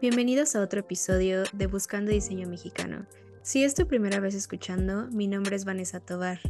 [0.00, 3.04] Bienvenidos a otro episodio de Buscando Diseño Mexicano.
[3.42, 6.40] Si es tu primera vez escuchando, mi nombre es Vanessa Tobar.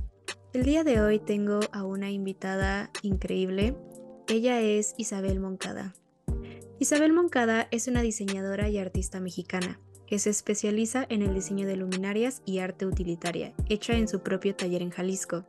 [0.53, 3.75] El día de hoy tengo a una invitada increíble.
[4.29, 5.95] Ella es Isabel Moncada.
[6.79, 11.75] Isabel Moncada es una diseñadora y artista mexicana que se especializa en el diseño de
[11.75, 15.45] luminarias y arte utilitaria, hecha en su propio taller en Jalisco.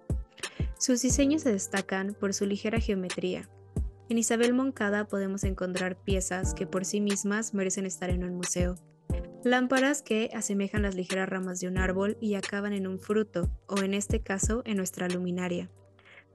[0.80, 3.48] Sus diseños se destacan por su ligera geometría,
[4.12, 8.76] en Isabel Moncada podemos encontrar piezas que por sí mismas merecen estar en un museo.
[9.46, 13.80] Lámparas que asemejan las ligeras ramas de un árbol y acaban en un fruto, o
[13.80, 15.70] en este caso en nuestra luminaria.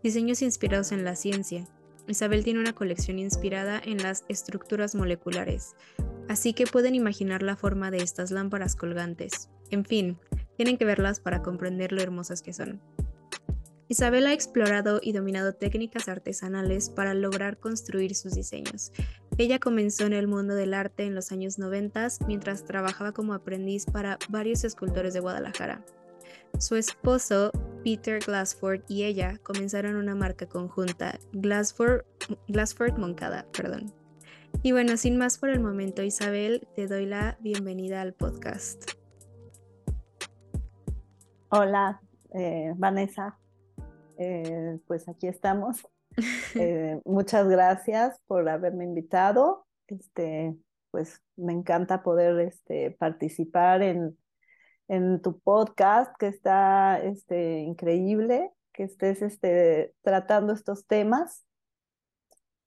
[0.02, 1.68] Diseños inspirados en la ciencia.
[2.08, 5.74] Isabel tiene una colección inspirada en las estructuras moleculares,
[6.28, 9.50] así que pueden imaginar la forma de estas lámparas colgantes.
[9.70, 10.18] En fin,
[10.56, 12.80] tienen que verlas para comprender lo hermosas que son.
[13.88, 18.92] Isabel ha explorado y dominado técnicas artesanales para lograr construir sus diseños.
[19.38, 23.86] Ella comenzó en el mundo del arte en los años 90 mientras trabajaba como aprendiz
[23.86, 25.84] para varios escultores de Guadalajara.
[26.58, 27.52] Su esposo,
[27.84, 32.04] Peter Glassford, y ella comenzaron una marca conjunta, Glassford,
[32.48, 33.46] Glassford Moncada.
[33.52, 33.92] Perdón.
[34.62, 38.90] Y bueno, sin más por el momento, Isabel, te doy la bienvenida al podcast.
[41.50, 42.00] Hola,
[42.32, 43.38] eh, Vanessa.
[44.18, 45.86] Eh, pues aquí estamos.
[46.54, 49.66] Eh, muchas gracias por haberme invitado.
[49.86, 50.56] Este,
[50.90, 54.16] pues me encanta poder este, participar en,
[54.88, 61.44] en tu podcast, que está este, increíble, que estés este, tratando estos temas.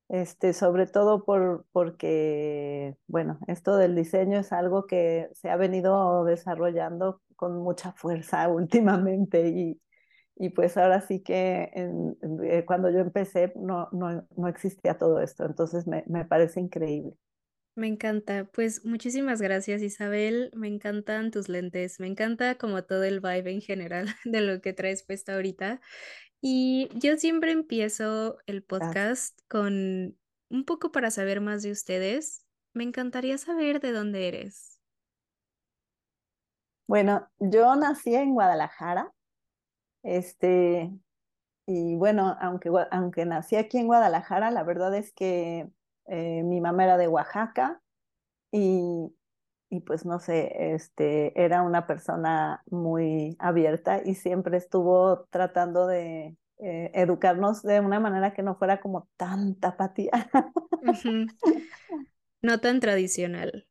[0.10, 6.24] Este, sobre todo por, porque, bueno, esto del diseño es algo que se ha venido
[6.26, 9.82] desarrollando con mucha fuerza últimamente y,
[10.40, 15.46] y pues ahora sí que eh, cuando yo empecé no, no, no existía todo esto,
[15.46, 17.14] entonces me, me, parece increíble.
[17.76, 23.20] Me encanta, pues muchísimas gracias Isabel, me encantan tus lentes, me encanta como todo el
[23.20, 25.82] vibe en general de lo que traes puesto ahorita.
[26.42, 30.18] Y yo siempre empiezo el podcast con
[30.50, 32.46] un poco para saber más de ustedes.
[32.74, 34.80] Me encantaría saber de dónde eres.
[36.88, 39.12] Bueno, yo nací en Guadalajara,
[40.04, 40.92] este,
[41.66, 45.70] y bueno, aunque, aunque nací aquí en Guadalajara, la verdad es que
[46.08, 47.82] eh, mi mamá era de Oaxaca
[48.52, 49.14] y,
[49.70, 56.36] y pues no sé, este, era una persona muy abierta y siempre estuvo tratando de
[56.58, 60.12] eh, educarnos de una manera que no fuera como tanta apatía.
[62.42, 63.68] No tan tradicional.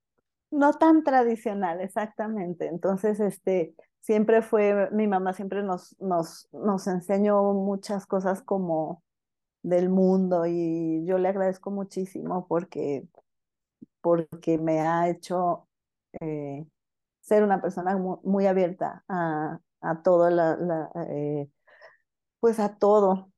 [0.51, 2.67] No tan tradicional, exactamente.
[2.67, 9.03] Entonces, este, siempre fue, mi mamá siempre nos, nos, nos enseñó muchas cosas como
[9.63, 13.07] del mundo y yo le agradezco muchísimo porque,
[14.01, 15.69] porque me ha hecho
[16.21, 16.67] eh,
[17.21, 21.49] ser una persona muy, abierta a, a todo la, la eh,
[22.41, 23.33] pues a todo,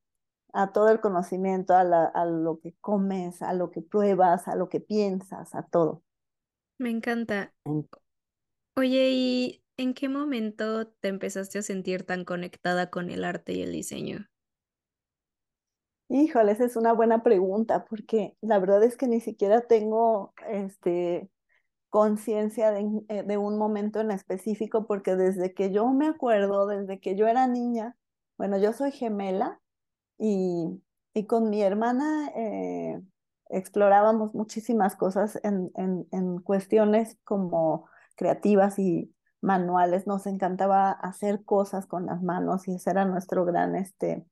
[0.52, 4.56] a todo el conocimiento, a, la, a lo que comes, a lo que pruebas, a
[4.56, 6.02] lo que piensas, a todo.
[6.78, 7.52] Me encanta.
[8.76, 13.62] Oye, ¿y ¿En qué momento te empezaste a sentir tan conectada con el arte y
[13.62, 14.26] el diseño?
[16.10, 21.30] Híjole, esa es una buena pregunta, porque la verdad es que ni siquiera tengo este,
[21.88, 27.16] conciencia de, eh, un momento en específico, porque desde que yo me acuerdo, desde que
[27.16, 27.96] yo era niña,
[28.36, 29.62] bueno, yo soy gemela
[30.18, 30.66] y,
[31.14, 33.00] y con mi hermana eh,
[33.48, 41.86] explorábamos muchísimas cosas en, en, en cuestiones como creativas y manuales, nos encantaba hacer cosas
[41.86, 44.24] con las manos y ese era nuestro gran, este,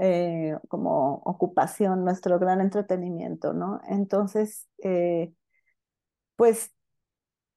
[0.00, 3.80] eh, como ocupación, nuestro gran entretenimiento, ¿no?
[3.88, 5.32] Entonces, eh,
[6.36, 6.72] pues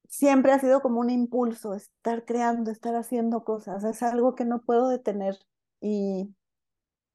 [0.08, 4.62] siempre ha sido como un impulso estar creando, estar haciendo cosas, es algo que no
[4.62, 5.38] puedo detener
[5.80, 6.34] y,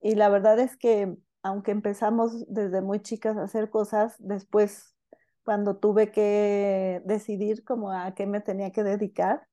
[0.01, 4.96] y la verdad es que aunque empezamos desde muy chicas a hacer cosas, después
[5.47, 9.47] cuando tuve que decidir a qué me tenía que dedicar,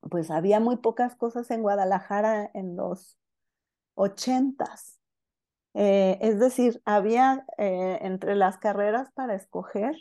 [0.00, 3.18] pues había muy pocas cosas en Guadalajara en los
[3.92, 4.98] ochentas.
[5.74, 9.94] Eh, es decir, había eh, entre las carreras para escoger,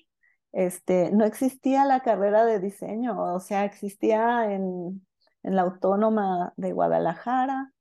[0.54, 5.06] este, no existía la carrera de diseño, o sea, existía en,
[5.44, 7.74] en la Autónoma de Guadalajara,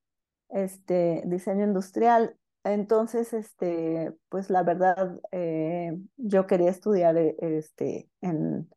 [0.49, 2.37] este, diseño industrial,
[2.73, 8.69] entonces, este, pues la verdad, eh, yo quería estudiar eh, este, en,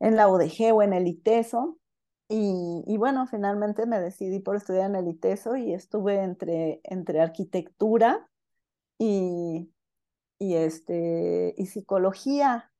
[0.00, 1.78] en la UDG o en el ITESO.
[2.28, 7.20] Y, y, bueno, finalmente me decidí por estudiar en el ITESO y estuve entre, entre
[7.20, 8.28] arquitectura
[8.98, 9.70] y,
[10.38, 12.72] y, este, y psicología.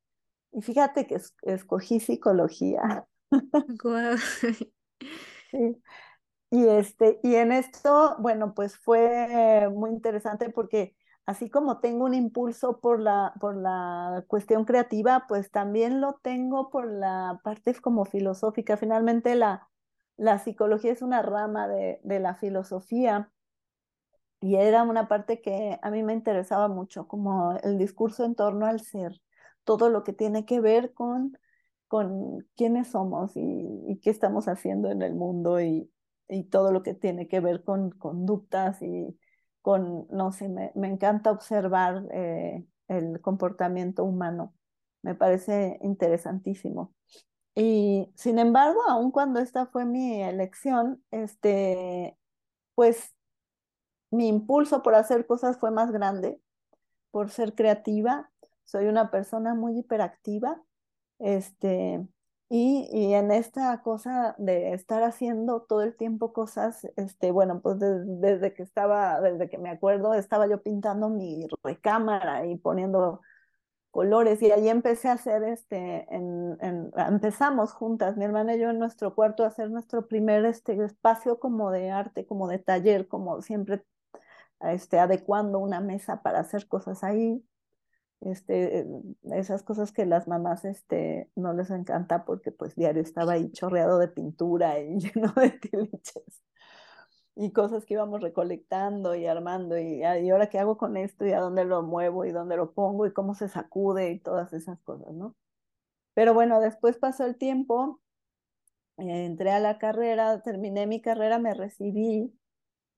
[0.53, 3.07] Y fíjate que escogí psicología.
[5.53, 5.81] Sí.
[6.51, 10.97] Y, este, y en esto, bueno, pues fue muy interesante porque
[11.27, 16.71] así como tengo un impulso por la, por la cuestión creativa, pues también lo tengo
[16.71, 18.77] por la parte como filosófica.
[18.77, 19.69] Finalmente la,
[20.17, 23.31] la psicología es una rama de, de la filosofía
[24.41, 28.67] y era una parte que a mí me interesaba mucho, como el discurso en torno
[28.67, 29.21] al ser,
[29.65, 31.37] todo lo que tiene que ver con,
[31.89, 35.91] con quiénes somos y, qué estamos haciendo en el mundo y,
[36.29, 39.19] y, todo lo que tiene que ver con conductas y
[39.63, 44.55] con, no sé, me, me encanta observar eh, el comportamiento humano,
[45.03, 46.95] me parece interesantísimo.
[47.55, 52.17] Y sin embargo, aun cuando esta fue mi elección, este,
[52.75, 53.15] pues
[54.11, 56.41] mi impulso por hacer cosas fue más grande,
[57.11, 58.31] por ser creativa.
[58.65, 60.63] Soy una persona muy hiperactiva,
[61.19, 62.07] este,
[62.49, 67.79] y, y, en esta cosa de estar haciendo todo el tiempo cosas, este, bueno, pues
[67.81, 73.21] desde que estaba, desde que me acuerdo, estaba yo pintando mi recámara y poniendo
[73.97, 78.71] colores y ahí empecé a hacer este, en, en, empezamos juntas, mi hermana y yo
[78.71, 83.09] en nuestro cuarto a hacer nuestro primer este, espacio como de arte, como de taller,
[83.09, 83.85] como siempre
[84.61, 87.43] este, adecuando una mesa para hacer cosas ahí.
[88.23, 88.87] Este,
[89.33, 93.99] esas cosas que las mamás este, no les encanta porque pues diario estaba ahí chorreado
[93.99, 96.43] de pintura y lleno de tiliches
[97.37, 101.27] y cosas que íbamos recolectando y armando y, ah, y ahora qué hago con esto
[101.27, 104.55] y a dónde lo muevo y dónde lo pongo y cómo se sacude y todas
[104.55, 105.37] esas cosas, ¿no?
[106.15, 108.01] Pero bueno, después pasó el tiempo,
[108.97, 112.33] eh, entré a la carrera, terminé mi carrera, me recibí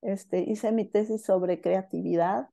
[0.02, 2.48] este, hice mi tesis sobre creatividad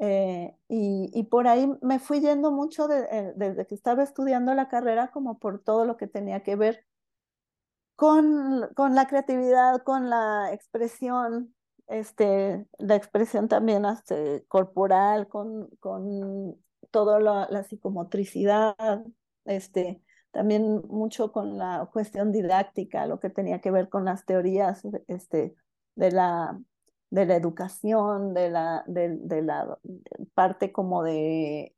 [0.00, 4.68] eh, y, y, por ahí me fui yendo mucho eh, desde que estaba estudiando la
[4.68, 6.86] carrera como por todo lo que tenía que ver
[7.96, 11.52] con, con la creatividad, con la expresión,
[11.88, 16.56] este, la expresión también este, corporal, con, con
[16.92, 18.76] toda la, la, psicomotricidad,
[19.46, 24.82] este, también mucho con la cuestión didáctica, lo que tenía que ver con las teorías
[25.08, 25.56] este,
[25.96, 26.56] de la,
[27.10, 29.78] de la educación, de la, de, la
[30.34, 31.74] parte como de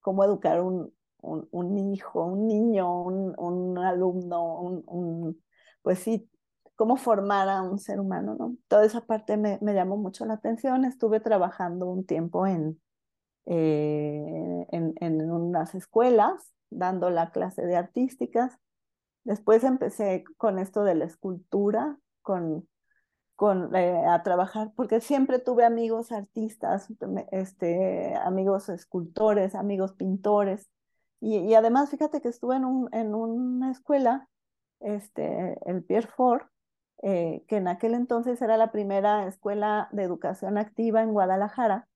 [0.00, 5.42] cómo educar un, un, hijo, un niño, un, un alumno, un,
[5.82, 6.28] pues sí,
[6.74, 8.56] cómo formar a un ser humano, ¿no?
[8.68, 10.84] Toda esa parte me, me llamó mucho la atención.
[10.84, 12.80] Estuve trabajando un tiempo en,
[13.46, 18.58] eh, en, en, unas escuelas, dando la clase de artísticas.
[19.24, 22.66] Después empecé con esto de la escultura, con
[23.50, 26.88] eh, a trabajar, porque siempre tuve amigos artistas,
[27.32, 30.70] este, amigos escultores, amigos pintores,
[31.20, 34.28] y, además fíjate que estuve en, un, en una escuela,
[34.80, 36.48] este, el Pierre Fort,
[37.02, 41.88] eh, que en aquel entonces era la primera escuela de educación activa en Guadalajara,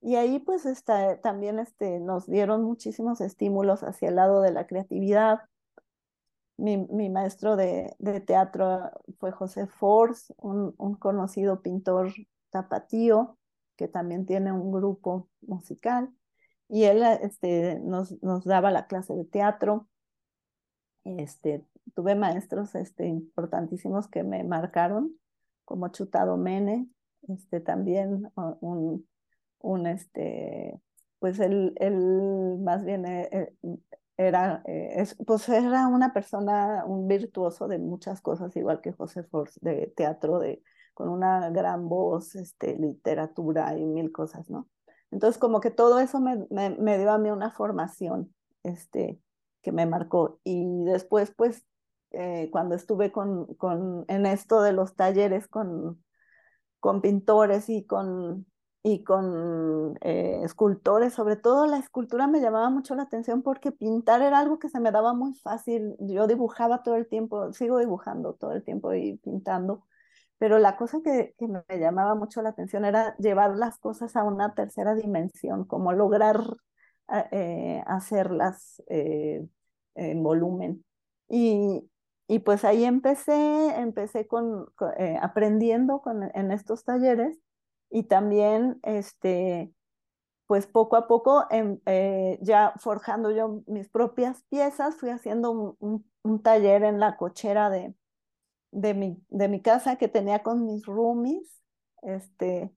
[0.00, 4.66] y ahí pues está, también este, nos dieron muchísimos estímulos hacia el lado de la
[4.66, 5.40] creatividad,
[6.56, 12.12] mi, mi maestro de, de, teatro fue José Force, un, un, conocido pintor
[12.50, 13.38] tapatío
[13.76, 16.10] que también tiene un grupo musical.
[16.68, 19.88] Y él este, nos, nos daba la clase de teatro.
[21.04, 25.12] Este, tuve maestros este, importantísimos que me marcaron,
[25.64, 26.88] como Chutado Mene,
[27.28, 28.30] este, también
[28.60, 29.06] un,
[29.60, 30.80] un este,
[31.18, 33.54] pues él, él más bien eh, eh,
[34.16, 39.58] era, eh, pues era una persona, un virtuoso de muchas cosas, igual que José Force,
[39.62, 40.62] de teatro, de,
[40.94, 44.68] con una gran voz, este, literatura y mil cosas, ¿no?
[45.10, 49.20] Entonces, como que todo eso me, me, me dio a mí una formación este,
[49.62, 50.40] que me marcó.
[50.44, 51.64] Y después, pues,
[52.10, 56.04] eh, cuando estuve con, con, en esto de los talleres con,
[56.78, 58.46] con pintores y con
[58.86, 64.20] y con eh, escultores, sobre todo la escultura me llamaba mucho la atención porque pintar
[64.20, 65.96] era algo que se me daba muy fácil.
[66.00, 69.86] Yo dibujaba todo el tiempo, sigo dibujando todo el tiempo y pintando,
[70.36, 74.24] pero la cosa que, que me llamaba mucho la atención era llevar las cosas a
[74.24, 76.40] una tercera dimensión, como lograr
[77.32, 79.46] eh, hacerlas eh,
[79.94, 80.84] en volumen.
[81.28, 81.90] Y,
[82.28, 84.66] y pues ahí empecé, empecé con,
[85.22, 87.38] aprendiendo con, en estos talleres
[87.94, 89.72] y también, este,
[90.46, 96.42] pues poco a poco, em, eh, ya forjando yo mis propias piezas, fui haciendo un,
[96.42, 97.94] taller en la cochera de,
[98.72, 101.62] de, mi, de mi casa que tenía con mis roomies,
[102.02, 102.74] este,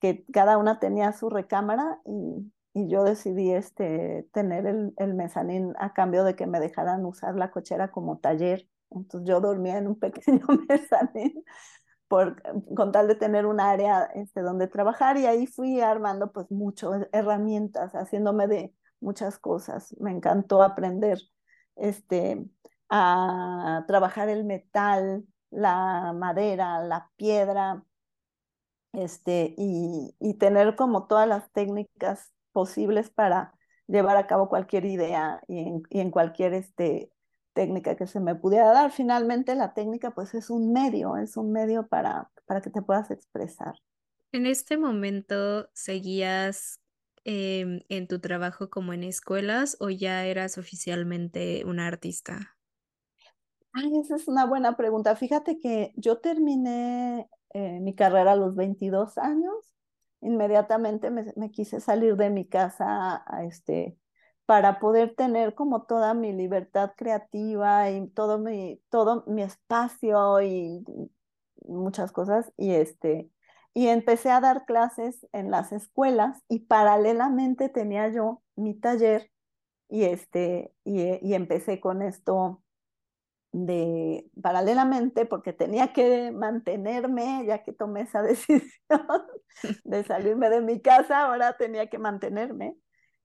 [0.00, 5.74] que cada una tenía su recámara y, y yo decidí este, tener el, el mezanín
[5.78, 8.66] a cambio de que me dejaran usar la cochera como taller.
[8.90, 11.44] Entonces yo dormía en un pequeño mezanín
[12.08, 12.42] por,
[12.74, 17.08] con tal de tener un área este, donde trabajar y ahí fui armando pues muchas
[17.12, 19.94] herramientas, haciéndome de muchas cosas.
[20.00, 21.18] Me encantó aprender
[21.76, 22.44] este,
[22.90, 27.84] a trabajar el metal, la madera, la piedra,
[28.92, 33.54] este, y, y tener como todas las técnicas posibles para
[33.86, 37.12] llevar a cabo cualquier idea y en, y en cualquier este,
[37.58, 38.92] técnica que se me pudiera dar.
[38.92, 43.10] Finalmente la técnica pues es un medio, es un medio para, para que te puedas
[43.10, 43.74] expresar.
[44.30, 46.80] En este momento seguías
[47.24, 52.56] em, en tu trabajo como en escuelas o ya eras oficialmente una artista?
[53.72, 55.16] Ay, esa es una buena pregunta.
[55.16, 59.74] Fíjate que yo terminé eh, mi carrera a los 22 años.
[60.20, 63.96] Inmediatamente me, me quise salir de mi casa a este,
[64.48, 70.82] para poder tener como toda mi libertad creativa y todo mi, todo mi espacio y
[71.66, 72.50] muchas cosas.
[72.56, 73.30] Y, este,
[73.74, 79.30] y empecé a dar clases en las escuelas y paralelamente tenía yo mi taller
[79.90, 82.62] y, este, y, y empecé con esto
[83.52, 88.70] de paralelamente porque tenía que mantenerme, ya que tomé esa decisión
[89.84, 92.76] de salirme de mi casa, ahora tenía que mantenerme.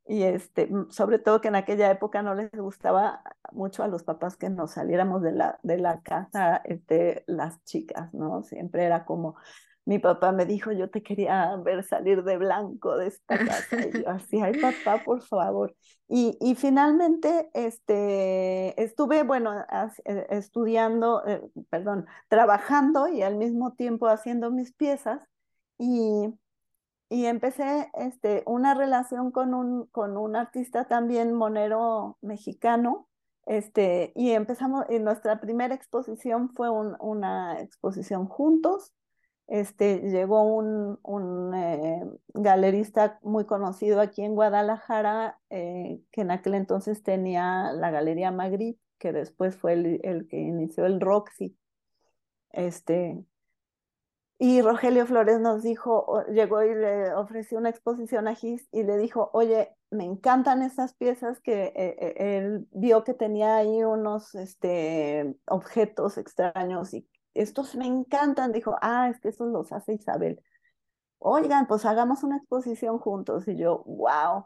[0.06, 3.22] Y este, sobre todo que en aquella época no les gustaba
[3.54, 8.14] mucho a los papás que nos saliéramos de la, de la casa, este, las chicas,
[8.14, 8.44] ¿no?
[8.44, 9.36] Siempre era como,
[9.86, 13.78] mi papá me dijo, yo te quería ver salir de blanco de esta casa.
[13.82, 15.76] Y yo así, ay papá, por favor.
[16.08, 19.54] Y, y finalmente este, estuve, bueno,
[20.06, 25.22] eh, estudiando, eh, perdón, trabajando y al mismo tiempo haciendo mis piezas.
[25.78, 26.34] Y,
[27.10, 33.08] y empecé este, una relación con un, con un artista también monero mexicano.
[33.46, 38.94] Este, y empezamos, y nuestra primera exposición fue un, una exposición juntos
[39.48, 42.02] este, llegó un, un eh,
[42.34, 48.82] galerista muy conocido aquí en Guadalajara, eh, que en aquel entonces tenía la Galería Magritte,
[49.00, 51.58] que después fue el, el, que inició el Roxy.
[52.52, 53.24] Este,
[54.40, 58.98] y Rogelio Flores nos dijo, llegó y le ofreció una exposición a Gis y le
[58.98, 65.36] dijo, oye, me encantan esas piezas que eh, él vio que tenía ahí unos este,
[65.46, 68.52] objetos extraños y estos me encantan.
[68.52, 70.42] Dijo, ah, es que esos los hace Isabel.
[71.20, 73.48] Oigan, pues hagamos una exposición juntos.
[73.48, 74.46] Y yo, wow.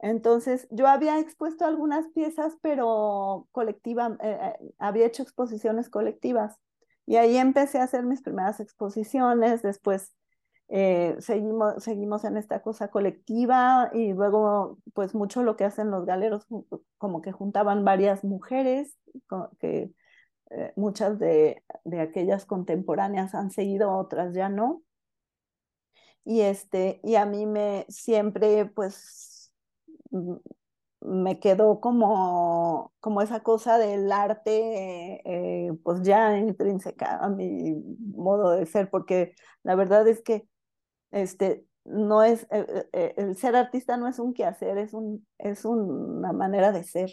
[0.00, 6.58] Entonces, yo había expuesto algunas piezas, pero colectiva, eh, eh, había hecho exposiciones colectivas.
[7.06, 9.62] Y ahí empecé a hacer mis primeras exposiciones.
[9.62, 10.14] Después
[10.68, 16.06] eh, seguimos, seguimos en esta cosa colectiva y luego, pues mucho lo que hacen los
[16.06, 16.46] galeros,
[16.98, 18.96] como que juntaban varias mujeres
[19.60, 19.92] que
[20.50, 24.82] eh, muchas de, de, aquellas contemporáneas han seguido, otras ya no.
[26.24, 29.52] Y, este, y a mí me siempre, pues,
[31.04, 37.74] me quedó como, como esa cosa del arte, eh, pues ya intrínseca a mi
[38.14, 40.48] modo de ser, porque la verdad es que
[41.12, 46.32] este, no es, eh, el ser artista no es un quehacer, es, un, es una
[46.32, 47.10] manera de ser,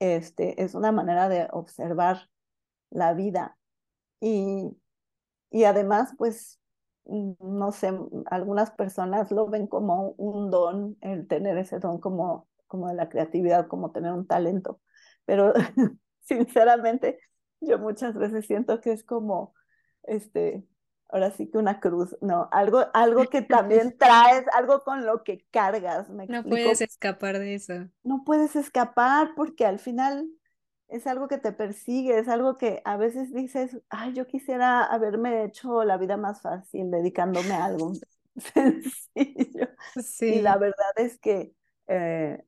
[0.00, 2.28] este, es una manera de observar
[2.90, 3.58] la vida.
[4.20, 4.76] Y,
[5.50, 6.60] y además, pues,
[7.06, 12.88] no sé, algunas personas lo ven como un don, el tener ese don como, como
[12.88, 14.80] de la creatividad, como tener un talento.
[15.24, 15.52] Pero
[16.20, 17.18] sinceramente,
[17.60, 19.54] yo muchas veces siento que es como,
[20.04, 20.64] este,
[21.08, 25.44] ahora sí que una cruz, no, algo, algo que también traes, algo con lo que
[25.50, 26.08] cargas.
[26.08, 27.88] no puedes escapar de eso.
[28.04, 30.28] No puedes escapar porque al final
[30.88, 35.44] es algo que te persigue, es algo que a veces dices, ay, yo quisiera haberme
[35.44, 37.92] hecho la vida más fácil dedicándome a algo
[38.54, 39.68] sencillo.
[40.20, 41.54] Y la verdad es que,
[41.88, 42.42] eh,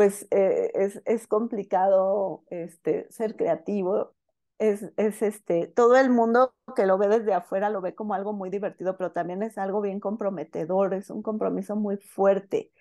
[0.00, 4.14] pues, eh, es, es, complicado este, ser creativo.
[4.58, 8.32] Es, es este, todo el mundo que lo ve desde afuera lo ve como algo
[8.32, 12.72] muy divertido, pero también es algo bien comprometedor, es un compromiso muy fuerte.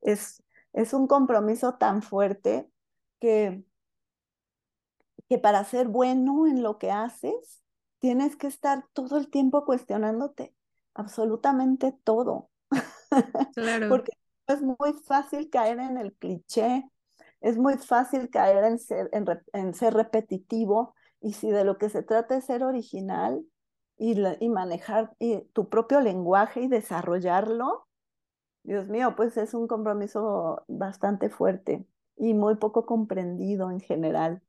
[0.00, 2.70] Es, es un compromiso tan fuerte
[3.20, 3.64] que
[5.28, 7.62] que para ser bueno en lo que haces,
[7.98, 10.54] tienes que estar todo el tiempo cuestionándote
[10.94, 12.50] absolutamente todo.
[13.54, 13.90] Claro.
[13.90, 14.12] Porque
[14.46, 16.84] es muy fácil caer en el cliché,
[17.40, 19.10] es muy fácil caer en ser,
[19.52, 23.44] en, ser repetitivo y si de lo que se trata es ser original
[23.98, 25.12] y, y manejar
[25.52, 27.88] tu propio lenguaje y desarrollarlo,
[28.64, 34.42] Dios mío, pues es un compromiso bastante fuerte y muy poco comprendido en general,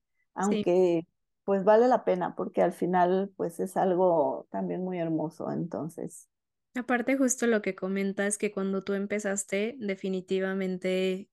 [0.50, 0.66] Sí.
[0.66, 1.08] aunque
[1.46, 6.30] pues vale la pena porque al final pues es algo también muy hermoso, entonces.
[6.76, 11.30] Aparte, justo lo que comentas, que cuando tú empezaste, definitivamente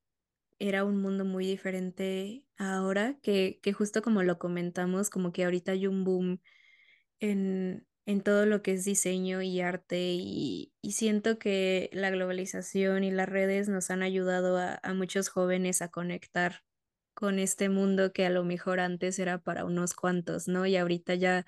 [0.58, 5.72] era un mundo muy diferente ahora, que que justo como lo comentamos, como que ahorita
[5.72, 6.40] hay un boom
[7.20, 13.04] en en todo lo que es diseño y arte, y y siento que la globalización
[13.04, 16.64] y las redes nos han ayudado a a muchos jóvenes a conectar
[17.14, 20.66] con este mundo que a lo mejor antes era para unos cuantos, ¿no?
[20.66, 21.46] Y ahorita ya,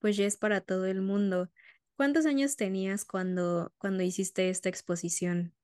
[0.00, 1.50] pues, ya es para todo el mundo.
[1.96, 5.54] ¿Cuántos años tenías cuando cuando hiciste esta exposición?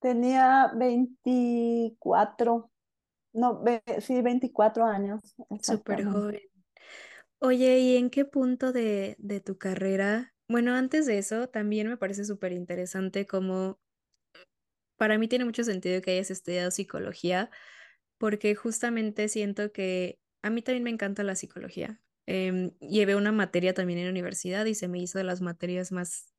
[0.00, 2.70] Tenía 24,
[3.34, 6.42] no, ve- sí, 24 años, Súper joven.
[7.40, 10.34] Oye, ¿y en qué punto de de tu carrera?
[10.48, 13.80] Bueno, antes de eso, también me parece súper interesante cómo
[14.96, 17.50] para mí tiene mucho sentido que hayas estudiado psicología,
[18.18, 22.02] porque justamente siento que a mí también me encanta la psicología.
[22.26, 25.92] Em, llevé una materia también en la universidad y se me hizo de las materias
[25.92, 26.32] más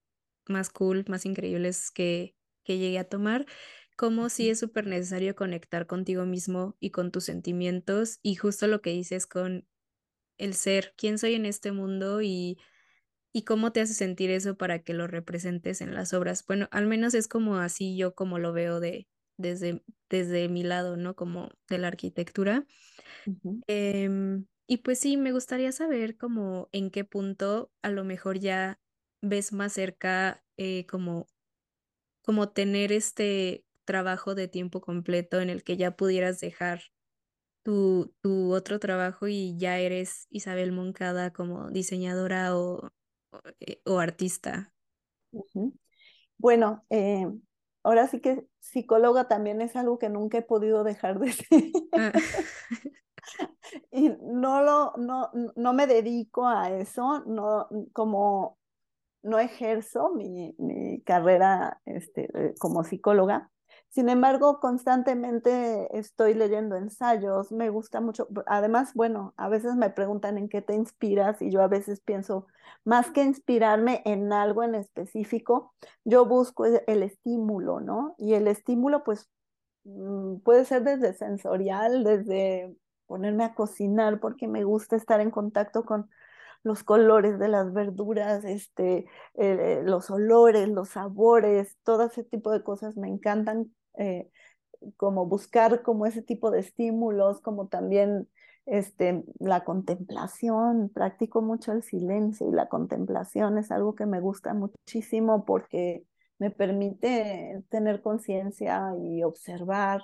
[0.48, 3.46] más cool, más increíbles que que llegué a tomar,
[3.98, 8.82] como sí es súper necesario conectar contigo mismo y con tus sentimientos, y justo lo
[8.82, 9.68] que dices con
[10.40, 12.58] el ser, quién soy en este mundo y
[13.34, 16.46] y cómo te hace sentir eso para que lo representes en las obras.
[16.48, 20.98] Bueno, al menos es como así yo como lo veo de desde desde mi lado,
[20.98, 21.16] ¿no?
[21.16, 22.66] Como de la arquitectura.
[24.68, 28.80] Y pues sí, me gustaría saber como en qué punto a lo mejor ya
[29.22, 31.28] ves más cerca, eh, como
[32.24, 36.82] como tener este trabajo de tiempo completo en el que ya pudieras dejar
[37.64, 42.92] tu tu otro trabajo y ya eres Isabel Moncada como diseñadora o
[43.32, 44.74] o, eh, o artista.
[46.38, 47.28] Bueno, eh,
[47.84, 51.72] ahora sí que psicóloga también es algo que nunca he podido dejar de ser.
[51.98, 52.12] Ah,
[53.92, 58.58] Y no lo, no, no me dedico a eso, no, como
[59.24, 63.50] no ejerzo mi, mi carrera este, eh, como psicóloga.
[63.90, 68.28] Sin embargo, constantemente estoy leyendo ensayos, me gusta mucho.
[68.46, 72.48] Además, bueno, a veces me preguntan en qué te inspiras y yo a veces pienso,
[72.84, 78.16] más que inspirarme en algo en específico, yo busco el, el estímulo, ¿no?
[78.18, 79.30] Y el estímulo, pues,
[79.86, 82.76] mm, puede ser desde sensorial, desde
[83.08, 86.10] ponerme a cocinar, porque me gusta estar en contacto con
[86.64, 92.64] los colores de las verduras, este, eh, los olores, los sabores, todo ese tipo de
[92.64, 94.30] cosas me encantan, eh,
[94.98, 98.28] como buscar como ese tipo de estímulos, como también
[98.66, 104.54] este, la contemplación, practico mucho el silencio y la contemplación es algo que me gusta
[104.54, 106.04] muchísimo porque
[106.40, 110.02] me permite tener conciencia y observar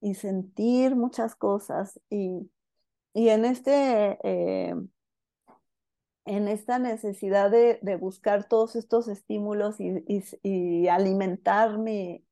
[0.00, 2.50] y sentir muchas cosas y,
[3.14, 4.18] y en este...
[4.22, 4.74] Eh,
[6.26, 12.24] en esta necesidad de, de buscar todos estos estímulos y, y, y alimentar mi,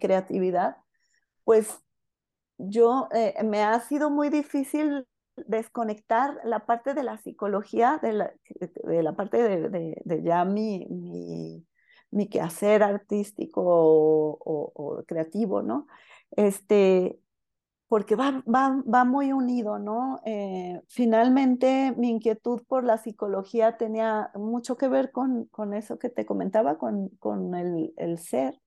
[0.00, 0.78] creatividad,
[1.44, 1.78] pues
[2.56, 5.06] yo eh, me ha sido muy difícil
[5.36, 8.32] desconectar la parte de la psicología, de la,
[8.84, 11.66] de la parte de, de, de ya mi, mi,
[12.10, 15.86] mi, quehacer artístico o, o, o creativo, ¿no?
[16.32, 17.18] Este,
[17.88, 20.20] porque va, va, va muy unido, ¿no?
[20.26, 26.10] Eh, finalmente, mi inquietud por la psicología tenía mucho que ver con, con eso que
[26.10, 28.60] te comentaba, con, con el, el ser.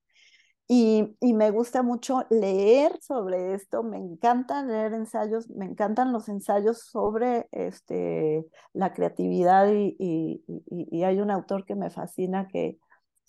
[0.68, 6.30] Y, y, me gusta mucho leer sobre esto, me encanta leer ensayos, me encantan los
[6.30, 12.80] ensayos sobre este, la creatividad y, y, y, hay un autor que me fascina que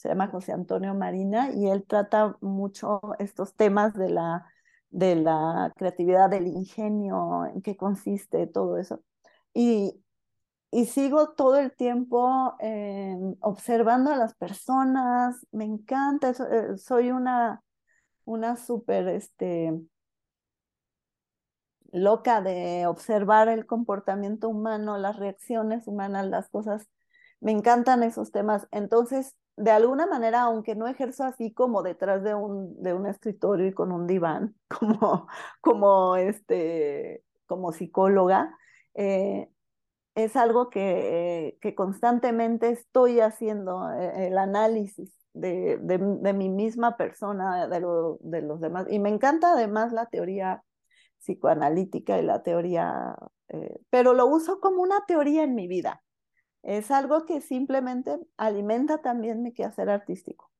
[0.02, 4.46] se llama José Antonio Marina y él trata mucho estos temas de la
[4.90, 9.02] de la creatividad, del ingenio, en qué consiste todo eso.
[9.54, 10.02] Y,
[10.70, 17.10] y sigo todo el tiempo eh, observando a las personas, me encanta, eso, eh, soy
[17.10, 17.62] una,
[18.24, 19.72] una súper este,
[21.92, 26.90] loca de observar el comportamiento humano, las reacciones humanas, las cosas,
[27.40, 28.68] me encantan esos temas.
[28.70, 33.66] Entonces, de alguna manera, aunque no ejerzo así como detrás de un, de un escritorio
[33.66, 35.28] y con un diván, como,
[35.60, 38.56] como, este, como psicóloga,
[38.94, 39.48] eh,
[40.14, 47.66] es algo que, que, constantemente estoy haciendo, eh, el análisis de, de, mi misma persona,
[47.68, 48.86] de, lo, de los demás.
[48.90, 50.62] Y me encanta además la teoría
[51.18, 53.16] psicoanalítica y la teoría,
[53.48, 56.02] eh, pero lo uso como una teoría en mi vida.
[56.62, 60.50] Es algo que simplemente alimenta también mi quehacer artístico.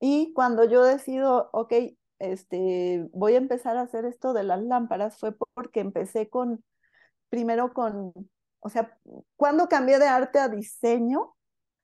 [0.00, 1.72] Y cuando yo decido, ok,
[2.18, 6.64] este, voy a empezar a hacer esto de las lámparas, fue porque empecé con,
[7.28, 8.12] primero con,
[8.60, 8.98] o sea,
[9.36, 11.34] cuando cambié de arte a diseño,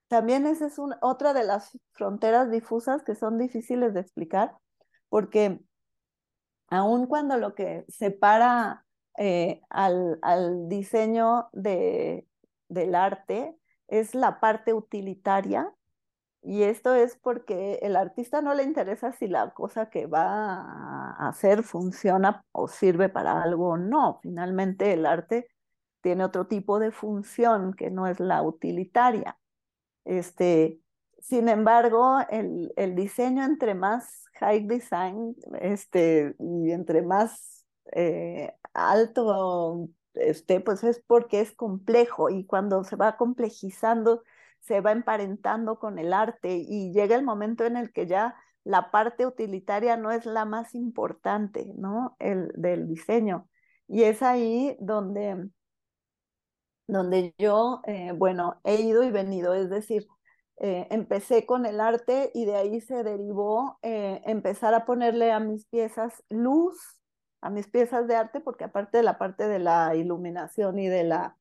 [0.08, 4.56] también esa es una, otra de las fronteras difusas que son difíciles de explicar,
[5.08, 5.60] porque
[6.68, 8.86] aun cuando lo que separa
[9.18, 12.26] eh, al, al, diseño de,
[12.70, 13.54] del arte
[13.88, 15.70] es la parte utilitaria,
[16.42, 21.28] y esto es porque el artista no le interesa si la cosa que va a
[21.28, 24.20] hacer funciona o sirve para algo o no.
[24.22, 25.48] Finalmente el arte
[26.00, 29.38] tiene otro tipo de función que no es la utilitaria.
[30.06, 30.80] Este,
[31.20, 39.90] sin embargo, el, el diseño entre más high design este, y entre más eh, alto
[40.14, 44.22] esté, pues es porque es complejo y cuando se va complejizando
[44.60, 48.90] se va emparentando con el arte y llega el momento en el que ya la
[48.90, 52.16] parte utilitaria no es la más importante, ¿no?
[52.18, 53.48] El del diseño.
[53.88, 55.48] Y es ahí donde,
[56.86, 60.06] donde yo, eh, bueno, he ido y venido, es decir,
[60.58, 65.40] eh, empecé con el arte y de ahí se derivó eh, empezar a ponerle a
[65.40, 66.99] mis piezas luz,
[67.40, 71.04] a mis piezas de arte, porque aparte de la parte de la iluminación y de
[71.04, 71.36] la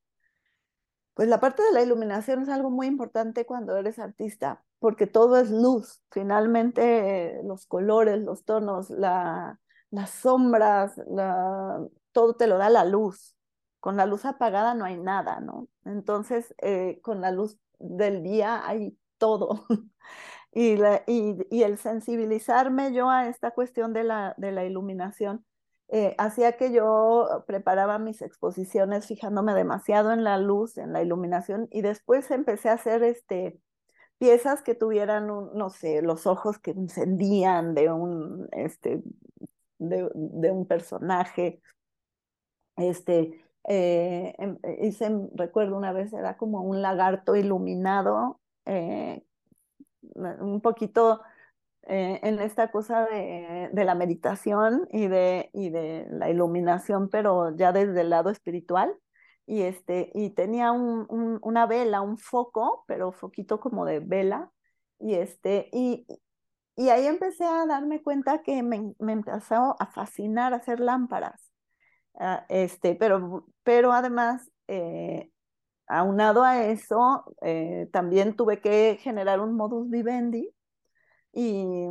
[1.19, 5.38] pues la parte de la iluminación es algo muy importante cuando eres artista, porque todo
[5.38, 6.01] es luz.
[6.12, 9.59] Finalmente, los colores, los tonos, la,
[9.91, 13.35] las sombras, la, todo te lo da la luz.
[13.81, 15.67] Con la luz apagada no hay nada, ¿no?
[15.83, 19.65] Entonces, eh, con la luz del día hay todo.
[20.53, 25.45] y, la, y, y, el sensibilizarme yo a esta cuestión de la, de la iluminación
[25.91, 31.67] eh, hacía que yo preparaba mis exposiciones fijándome demasiado en la luz, en la iluminación,
[31.71, 33.60] y después empecé a hacer este,
[34.19, 39.02] piezas que tuvieran, un, no sé, los ojos que encendían de un, este,
[39.80, 41.62] de, de un personaje.
[42.78, 49.23] Este, eh, em, hice, recuerdo una vez, era como un lagarto iluminado, eh,
[50.12, 51.21] un poquito
[51.87, 57.55] eh, en esta cosa de, de, la meditación y de, y de la iluminación, pero
[57.55, 58.95] ya desde el lado espiritual.
[59.45, 64.51] Y, este, y tenía un, un, una vela, un foco, pero foquito como de vela.
[64.99, 66.05] Y, este, y,
[66.75, 71.51] y ahí empecé a darme cuenta que me, me empezó a fascinar hacer lámparas.
[72.13, 75.31] Uh, este, pero, pero además, eh,
[75.87, 80.53] aunado a eso, eh, también tuve que generar un modus vivendi
[81.33, 81.89] y,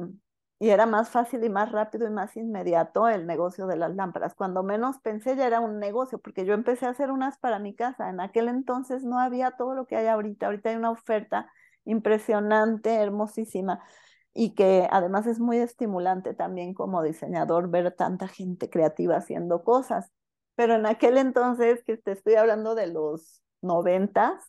[0.59, 4.35] y, era más fácil y más rápido y más inmediato el negocio de las lámparas.
[4.35, 7.75] Cuando menos pensé ya era un negocio, porque yo empecé a hacer unas para mi
[7.75, 8.11] casa.
[8.11, 10.47] En aquel entonces no había todo lo que hay ahorita.
[10.47, 11.51] Ahorita hay una oferta
[11.85, 13.81] impresionante, hermosísima
[14.35, 20.13] y que además es muy estimulante también como diseñador ver tanta gente creativa haciendo cosas.
[20.55, 24.41] Pero en aquel entonces, que te estoy hablando de los noventas,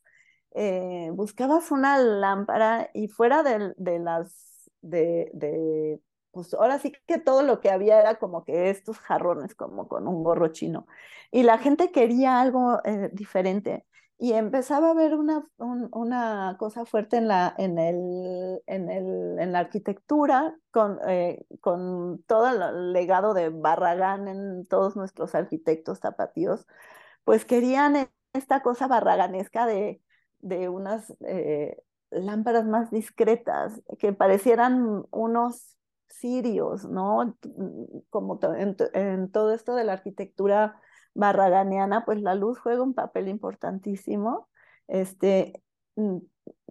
[0.52, 4.49] eh, buscabas una lámpara y fuera de, de las
[4.82, 9.56] de, de, pues ahora sí que todo lo que había era como que estos jarrones,
[9.56, 10.88] como con un gorro chino.
[11.32, 13.86] Y la gente quería algo eh, diferente.
[14.22, 19.39] Y empezaba a ver una, un, una cosa fuerte en la, en el, en el,
[19.39, 26.02] en la arquitectura, con, eh, con todo el legado de Barragán en todos nuestros arquitectos
[26.02, 26.68] tapatíos,
[27.24, 30.02] pues querían esta cosa barraganesca de,
[30.39, 31.78] de unas eh,
[32.12, 37.38] lámparas más discretas, que parecieran unos cirios, ¿no?
[38.10, 40.80] Como en, en, todo esto de la arquitectura
[41.13, 44.50] barraganiana, pues la luz juega un papel importantísimo,
[44.88, 45.62] este,
[45.95, 46.17] mm,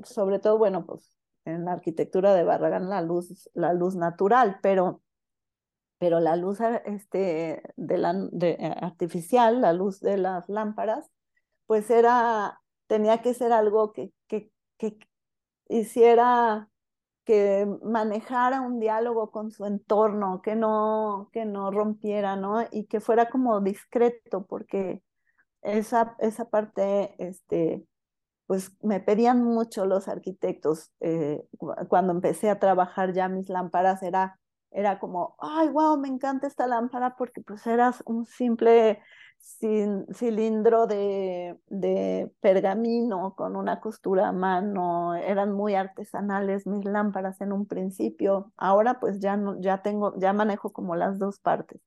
[0.03, 5.03] sobre todo, bueno, pues en la arquitectura de Barragán la luz, la luz natural, pero,
[5.99, 11.11] pero la luz este, de la, eh, artificial, la luz de las lámparas,
[11.67, 14.99] pues era, tenía que ser algo que, que, que
[15.69, 16.69] hiciera
[17.25, 22.67] que manejara un diálogo con su entorno, que no, que no rompiera, ¿no?
[22.73, 25.03] Y que fuera como discreto, porque
[25.63, 27.87] esa, esa parte, este,
[28.47, 30.91] pues me pedían mucho los arquitectos.
[31.01, 31.45] Eh,
[31.89, 34.38] cuando empecé a trabajar ya mis lámparas era,
[34.71, 39.01] era como, ay, wow, me encanta esta lámpara porque pues era un simple
[40.13, 47.53] cilindro de, de, pergamino con una costura a mano, eran muy artesanales mis lámparas en
[47.53, 51.81] un principio, ahora pues ya, no, ya tengo, ya manejo como las dos partes.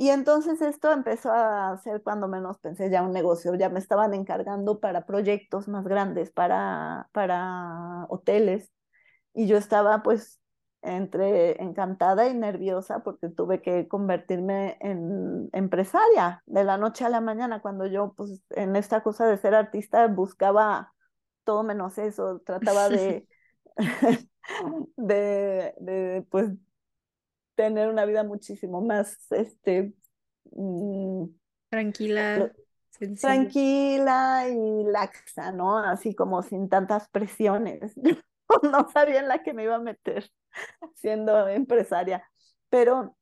[0.00, 4.14] Y entonces esto empezó a ser cuando menos pensé ya un negocio, ya me estaban
[4.14, 8.72] encargando para proyectos más grandes, para, para hoteles,
[9.34, 10.37] y yo estaba pues
[10.82, 17.20] entre encantada y nerviosa porque tuve que convertirme en empresaria de la noche a la
[17.20, 20.92] mañana, cuando yo pues en esta cosa de ser artista buscaba
[21.44, 23.26] todo menos eso, trataba de,
[24.96, 26.50] de, de, pues
[27.54, 29.94] tener una vida muchísimo más este
[30.52, 31.24] mm,
[31.70, 32.52] tranquila
[33.20, 35.78] tranquila y laxa, ¿no?
[35.78, 37.94] Así como sin tantas presiones.
[38.72, 40.30] no sabía en la que me iba a meter
[40.94, 42.28] siendo empresaria,
[42.70, 43.16] pero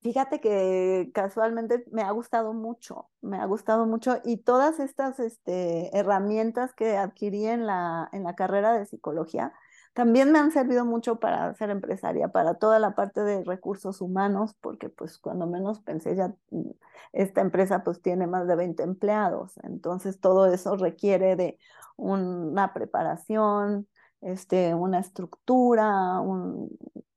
[0.00, 5.96] fíjate que casualmente me ha gustado mucho, me ha gustado mucho y todas estas este,
[5.96, 9.52] herramientas que adquirí en la, en la carrera de psicología
[9.94, 14.54] también me han servido mucho para ser empresaria, para toda la parte de recursos humanos,
[14.60, 16.70] porque pues cuando menos pensé ya mm,
[17.12, 21.58] esta empresa pues tiene más de 20 empleados, entonces todo eso requiere de
[21.96, 23.86] una preparación,
[24.22, 26.20] este, una estructura,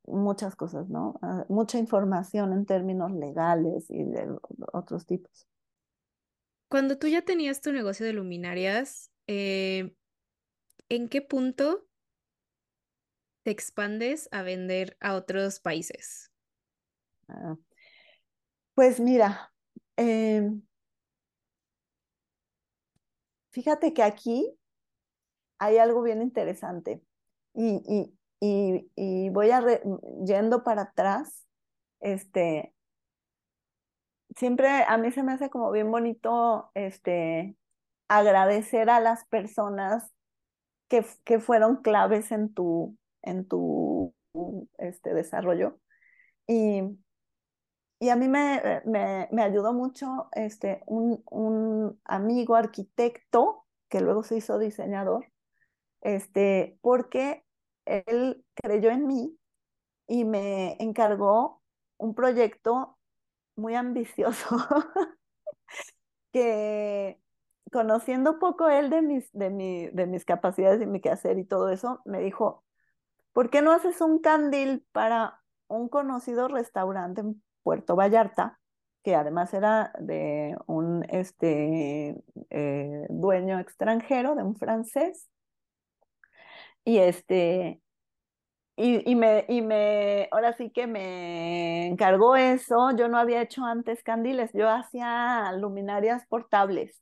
[0.06, 1.20] muchas cosas, ¿no?
[1.22, 4.36] Ah, mucha información en términos legales y de
[4.74, 5.48] otros tipos.
[6.68, 9.96] Cuando tú ya tenías tu negocio de luminarias, eh,
[10.90, 11.86] ¿en qué punto
[13.44, 16.32] te expandes a vender a otros países?
[17.28, 17.56] Ah,
[18.74, 19.54] pues mira,
[19.96, 20.64] em,
[23.52, 24.58] fíjate que aquí
[25.66, 27.02] hay algo bien interesante
[27.54, 28.12] y,
[29.32, 29.64] voy a
[30.24, 31.46] yendo para atrás,
[32.00, 32.74] este,
[34.36, 37.56] siempre a mí se me hace como bien bonito, este,
[38.08, 40.12] agradecer a las personas
[40.88, 44.14] que, que fueron claves en tu, en tu
[44.78, 45.80] este, desarrollo.
[46.48, 46.82] Y,
[48.00, 54.24] y a mí me, me, me, ayudó mucho este, un, un, amigo arquitecto que luego
[54.24, 55.32] se hizo diseñador,
[56.02, 57.44] este, porque
[57.86, 59.38] él creyó en mí
[60.08, 61.62] y me encargó
[61.98, 62.98] un proyecto
[63.56, 64.58] muy ambicioso
[66.32, 67.20] que
[67.72, 71.70] conociendo poco él de mis, de, mi, de mis capacidades y mi quehacer y todo
[71.70, 72.64] eso, me dijo,
[73.34, 78.60] ¿por qué no haces un candil para un conocido restaurante en Puerto Vallarta,
[79.04, 82.16] que además era de un este,
[82.50, 85.30] eh, dueño extranjero, de un francés?
[86.86, 87.82] Y este,
[88.78, 92.92] y, y, me, y me, ahora sí que me encargó eso.
[92.96, 97.02] Yo no había hecho antes candiles, yo hacía luminarias portables.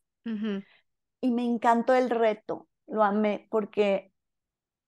[1.21, 4.11] Y me encantó el reto, lo amé, porque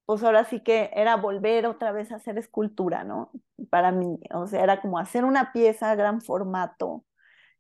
[0.06, 3.32] pues ahora sí que era volver otra vez a hacer escultura, ¿no?
[3.70, 7.06] Para mí, o sea, era como hacer una pieza a gran formato,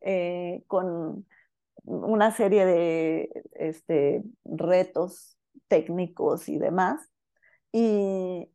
[0.02, 1.26] eh, con
[1.86, 7.10] una serie de este, retos técnicos y demás.
[7.78, 8.50] Y,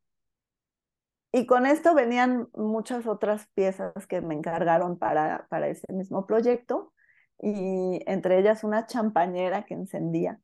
[1.31, 6.95] y con esto venían muchas otras piezas que me encargaron para, para ese mismo proyecto,
[7.39, 10.41] y entre ellas una champañera que encendía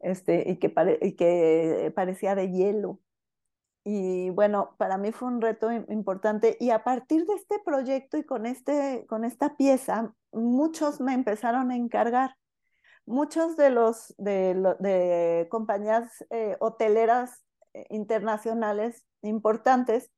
[0.00, 2.98] este, y, que y que parecía de hielo.
[3.84, 6.56] Y bueno, para mí fue un reto importante.
[6.58, 11.70] Y a partir de este proyecto y con, este, con esta pieza, muchos me empezaron
[11.70, 12.34] a encargar.
[13.06, 17.44] Muchos de los de, de compañías eh, hoteleras
[17.90, 20.10] internacionales importantes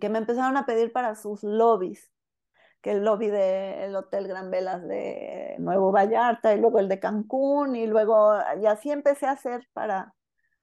[0.00, 2.10] que me empezaron a pedir para sus lobbies
[2.80, 7.76] que el lobby del Hotel Gran Velas de Nuevo Vallarta y luego el de Cancún
[7.76, 10.14] y luego y así empecé a hacer para,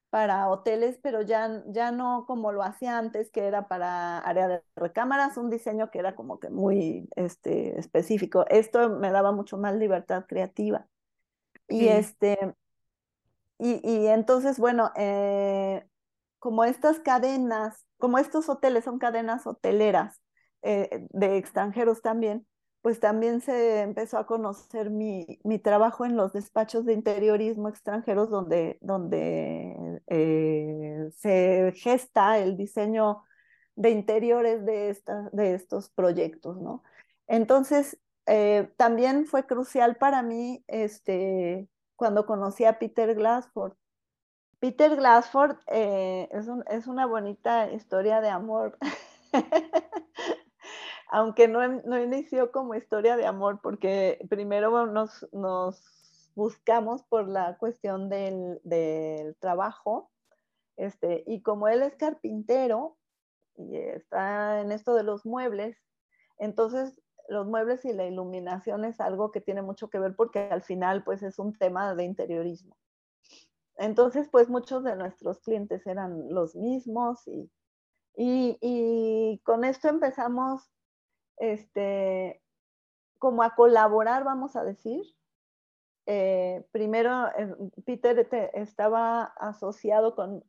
[0.09, 4.63] para hoteles, pero ya, ya no como lo hacía antes, que era para área de
[4.75, 8.45] recámaras, un diseño que era como que muy este, específico.
[8.49, 10.87] Esto me daba mucho más libertad creativa.
[11.67, 12.55] Y este,
[13.59, 15.85] y, y entonces, bueno, eh,
[16.39, 20.21] como estas cadenas, como estos hoteles son cadenas hoteleras,
[20.61, 22.45] eh, de extranjeros también,
[22.81, 28.29] pues también se empezó a conocer mi, mi, trabajo en los despachos de interiorismo extranjeros
[28.29, 33.23] donde, donde eh, se gesta el diseño
[33.75, 34.97] de interiores de,
[35.33, 36.83] de estos proyectos, ¿no?
[37.27, 37.99] Entonces,
[38.77, 43.73] también fue crucial para mí este, cuando conocí a Peter Glassford.
[44.59, 48.77] Peter Glassford es, un, es una bonita historia de amor
[51.09, 51.63] aunque no,
[51.99, 55.81] inició como historia de amor, porque primero nos, nos
[56.35, 60.11] buscamos por la cuestión del, del, trabajo,
[60.75, 62.97] este, y como él es carpintero
[63.55, 65.77] y está en esto de los muebles,
[66.37, 70.63] entonces los muebles y la iluminación es algo que tiene mucho que ver porque al
[70.63, 72.77] final pues es un tema de interiorismo.
[73.77, 77.49] Entonces pues muchos de nuestros clientes eran los mismos y
[78.19, 80.71] Y, con esto empezamos
[81.37, 82.41] este,
[83.19, 85.05] como a colaborar, vamos a decir.
[86.07, 87.53] Eh, primero, eh,
[87.85, 90.43] Peter estaba asociado con,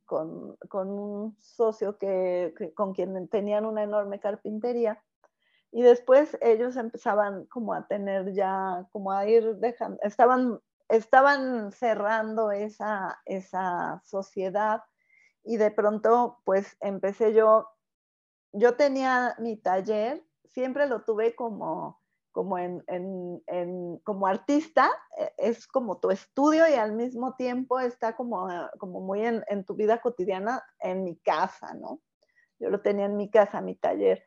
[0.73, 5.03] un socio que, con quien tenían una enorme carpintería.
[5.71, 12.51] Y después ellos empezaban como a tener ya, como a ir dejando, estaban, estaban cerrando
[12.51, 14.83] esa, esa sociedad
[15.45, 17.69] y de pronto pues empecé yo,
[18.53, 22.01] yo tenía mi taller, siempre lo tuve como,
[22.33, 23.43] como, en,
[24.05, 29.25] como artista, e, es como tu estudio y al mismo tiempo está como, como muy
[29.25, 32.01] en, tu vida cotidiana en mi casa, ¿no?
[32.59, 34.23] Yo lo tenía en mi casa, mi taller.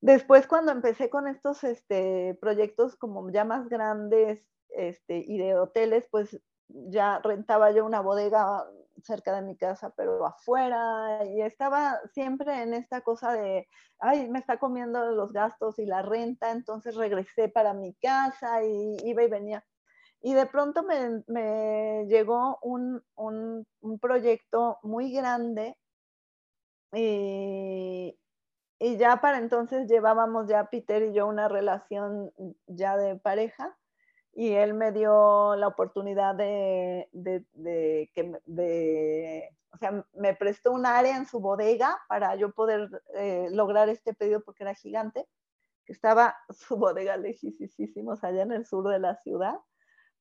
[0.00, 6.06] Después cuando empecé con estos este, proyectos como ya más grandes este, y de hoteles,
[6.10, 8.64] pues ya rentaba yo una bodega
[9.02, 14.38] cerca de mi casa, pero afuera, y estaba siempre en esta cosa de, ay, me
[14.38, 19.28] está comiendo los gastos y la renta, entonces regresé para mi casa y iba y
[19.28, 19.64] venía.
[20.22, 23.02] Y de pronto me, llegó un,
[24.00, 25.76] proyecto muy grande
[26.92, 28.18] y,
[28.78, 32.32] y ya para entonces llevábamos ya Peter y yo una relación
[32.66, 33.76] ya de pareja
[34.36, 40.84] y él me dio la oportunidad de, de, que, de, o sea, me prestó un
[40.84, 45.26] área en su bodega para yo poder eh, lograr este pedido porque era gigante,
[45.86, 49.54] que estaba su bodega lejísimos allá en el sur de la ciudad,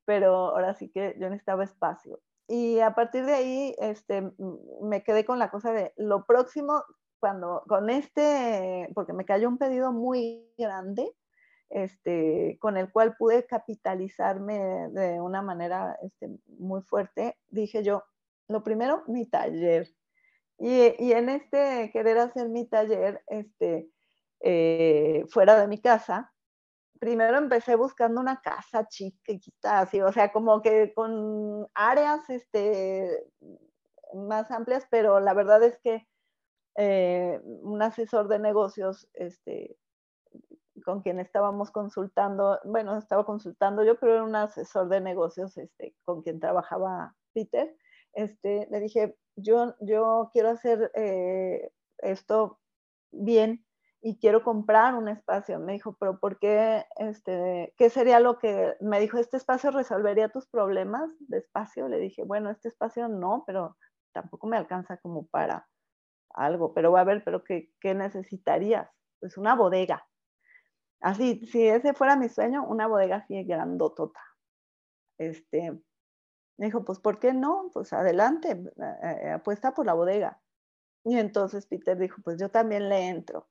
[0.06, 2.22] pero ahora sí que yo necesitaba espacio.
[2.48, 4.32] Y a partir de ahí este,
[4.82, 6.84] me quedé con la cosa de lo próximo,
[7.19, 11.12] cuando con este, porque me cayó un pedido muy grande,
[11.69, 18.04] este, con el cual pude capitalizarme de una manera este, muy fuerte, dije yo,
[18.47, 19.89] lo primero, mi taller.
[20.58, 23.89] Y, en este querer hacer mi taller este,
[24.41, 26.32] eh, fuera de mi casa,
[26.99, 33.25] primero empecé buscando una casa chiquita, así, o sea, como que con áreas este,
[34.13, 36.08] más amplias, pero la verdad es que
[36.76, 39.78] eh, un asesor de negocios este,
[40.84, 45.96] con quien estábamos consultando, bueno, estaba consultando yo, pero era un asesor de negocios este,
[46.04, 47.76] con quien trabajaba Peter,
[48.14, 52.60] este, le dije, yo, yo quiero hacer eh, esto
[53.12, 53.66] bien
[54.02, 55.60] y quiero comprar un espacio.
[55.60, 56.86] Me dijo, pero ¿por qué?
[56.98, 59.18] Este, ¿Qué sería lo que me dijo?
[59.18, 61.88] ¿Este espacio resolvería tus problemas de espacio?
[61.90, 63.76] Le dije, bueno, este espacio no, pero
[64.14, 65.68] tampoco me alcanza como para
[66.34, 68.90] algo, pero va a ver, pero ¿qué, qué necesitarías?
[69.20, 70.08] Pues una bodega.
[71.02, 74.20] Así, si ese fuera mi sueño, una bodega así grandotota.
[75.18, 75.72] Este,
[76.58, 77.70] me dijo, pues, ¿por qué no?
[77.74, 80.42] Pues adelante, eh, eh, apuesta por la bodega.
[81.04, 83.48] Y entonces Peter dijo, pues yo también le entro.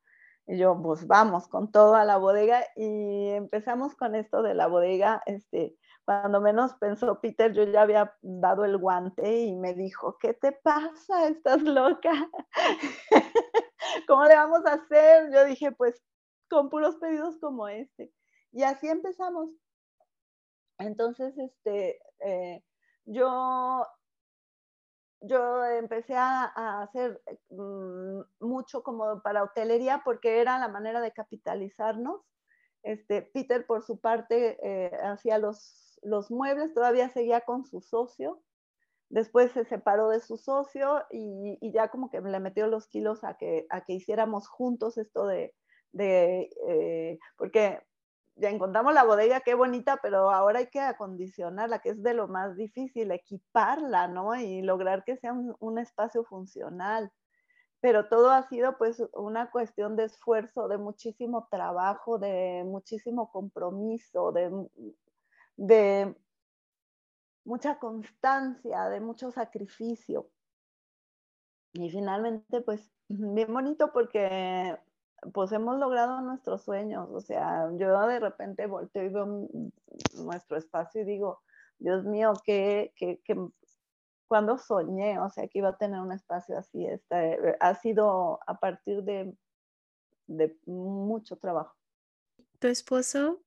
[0.46, 4.66] Y yo, pues vamos con todo a la bodega y empezamos con esto de la
[4.66, 5.22] bodega.
[5.26, 10.34] Este, cuando menos pensó Peter, yo ya había dado el guante y me dijo, ¿qué
[10.34, 11.28] te pasa?
[11.28, 12.12] ¿Estás loca?
[14.08, 15.32] ¿Cómo le vamos a hacer?
[15.32, 16.02] Yo dije, pues
[16.48, 18.12] con puros pedidos como este.
[18.52, 19.50] Y así empezamos.
[20.78, 22.62] Entonces, este, eh,
[23.04, 23.86] yo,
[25.20, 32.20] yo empecé a, hacer mm, mucho como para hotelería porque era la manera de capitalizarnos.
[32.82, 38.40] Este, Peter, por su parte, eh, hacía los, los muebles, todavía seguía con su socio.
[39.08, 43.36] Después se separó de su socio y, ya como que le metió los kilos a
[43.36, 45.54] que, a que hiciéramos juntos esto de,
[45.92, 47.80] de, eh, porque
[48.36, 52.28] ya encontramos la bodega, qué bonita, pero ahora hay que acondicionarla, que es de lo
[52.28, 54.34] más difícil, equiparla, ¿no?
[54.34, 57.12] Y lograr que sea un, espacio funcional.
[57.80, 64.32] Pero todo ha sido pues una cuestión de esfuerzo, de muchísimo trabajo, de muchísimo compromiso,
[64.32, 64.50] de,
[65.56, 66.14] de
[67.44, 70.30] mucha constancia, de mucho sacrificio.
[71.72, 74.78] Y finalmente, pues, bien bonito porque
[75.32, 77.08] pues hemos logrado nuestros sueños.
[77.10, 79.48] O sea, yo de repente volteo y veo
[80.14, 81.40] nuestro espacio y digo,
[81.78, 82.92] Dios mío, que,
[84.28, 88.58] cuando soñé, o sea, que iba a tener un espacio así, este, ha sido a
[88.58, 89.34] partir de,
[90.26, 91.74] de mucho trabajo.
[92.58, 93.43] Tu esposo,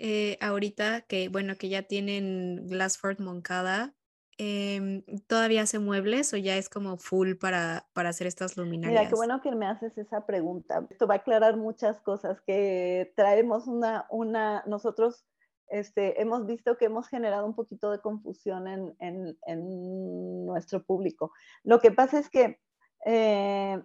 [0.00, 3.94] eh, ahorita que, bueno, que ya tienen Glassford Moncada,
[4.42, 8.98] Em, ¿todavía hace muebles o ya es como full para, para hacer estas luminarias?
[8.98, 10.86] Mira, qué bueno que me haces esa pregunta.
[10.88, 15.26] Esto va a aclarar muchas cosas que traemos una, una, nosotros
[15.68, 21.32] este, hemos visto que hemos generado un poquito de confusión en, en, en nuestro público.
[21.62, 22.58] Lo que pasa es que
[23.04, 23.78] eh,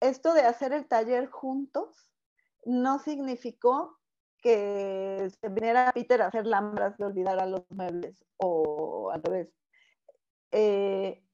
[0.00, 2.08] esto de hacer el taller juntos
[2.64, 3.98] no significó
[4.44, 9.48] que se viniera Peter a hacer lámparas de olvidar a los muebles o al revés.
[10.52, 11.24] Eh,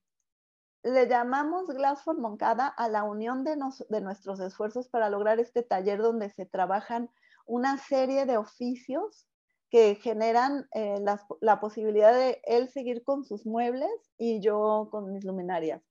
[0.85, 3.57] le llamamos Glassford Moncada a la unión de,
[4.01, 7.11] nuestros esfuerzos para lograr este taller donde se trabajan
[7.47, 9.27] una serie de oficios
[9.71, 11.03] que generan eh,
[11.41, 15.83] la, posibilidad de él seguir con sus muebles y yo con mis luminarias.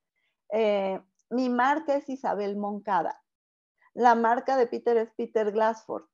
[0.53, 3.22] Eh, mi marca es Isabel Moncada.
[3.93, 6.05] La marca de Peter es Peter Glassford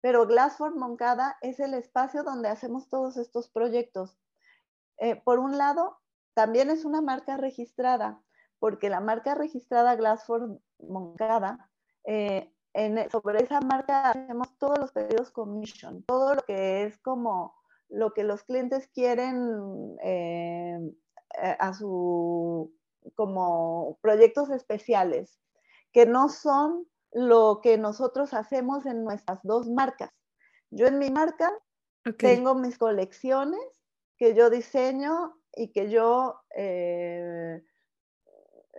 [0.00, 4.18] pero Glassford Moncada es el espacio donde hacemos todos estos proyectos.
[4.98, 5.98] Eh, por un lado,
[6.34, 8.22] también es una marca registrada,
[8.58, 11.70] porque la marca registrada Glassford Moncada,
[12.04, 12.52] eh,
[13.10, 17.56] sobre esa marca hacemos todos los pedidos commission, todo lo que es como
[17.88, 20.78] lo que los clientes quieren eh,
[21.58, 22.72] a su,
[23.16, 25.40] como proyectos especiales,
[25.92, 30.10] que no son lo que nosotros hacemos en nuestras dos marcas.
[30.70, 31.52] Yo en mi marca
[32.18, 33.60] tengo mis colecciones
[34.16, 37.62] que yo diseño y que yo eh,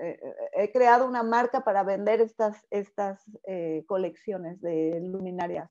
[0.02, 0.20] eh,
[0.54, 5.70] he creado una marca para vender estas, estas eh, colecciones de luminarias.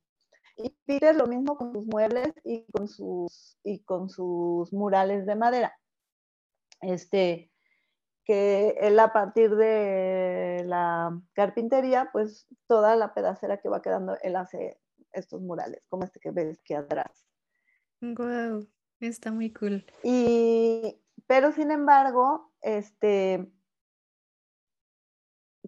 [0.57, 5.37] Y Peter lo mismo con sus muebles y con sus, y con sus murales de
[5.37, 5.79] madera.
[6.81, 7.51] Este,
[8.29, 14.37] que él a partir de la carpintería, pues toda la pedacera que va quedando, él
[14.37, 14.79] hace
[15.13, 17.27] estos murales, como este que ves aquí atrás.
[18.03, 18.69] Wow,
[19.01, 19.83] está muy cool.
[20.03, 23.51] Y, pero sin embargo, este,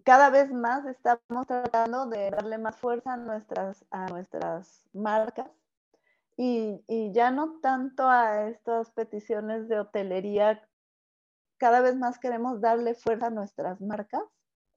[0.03, 5.49] cada vez más estamos tratando de darle más fuerza a nuestras, a nuestras marcas
[6.37, 10.61] y, y ya no tanto a estas peticiones de hotelería
[11.61, 14.23] cada vez más queremos darle fuerza a nuestras marcas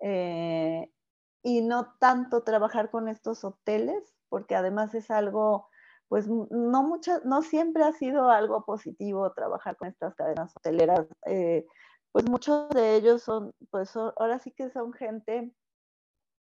[0.00, 0.92] eh,
[1.42, 5.66] y no tanto trabajar con estos hoteles, porque además es algo,
[6.08, 11.06] pues no, mucha, no siempre ha sido algo positivo trabajar con estas cadenas hoteleras.
[11.24, 11.64] Eh,
[12.12, 15.54] pues muchos de ellos son, pues ahora sí que son gente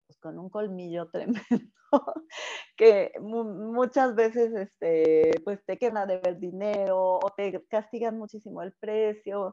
[0.07, 1.43] pues, con un colmillo tremendo,
[2.77, 8.73] que muchas veces este, pues te quedan de ver dinero o te castigan muchísimo el
[8.75, 9.53] precio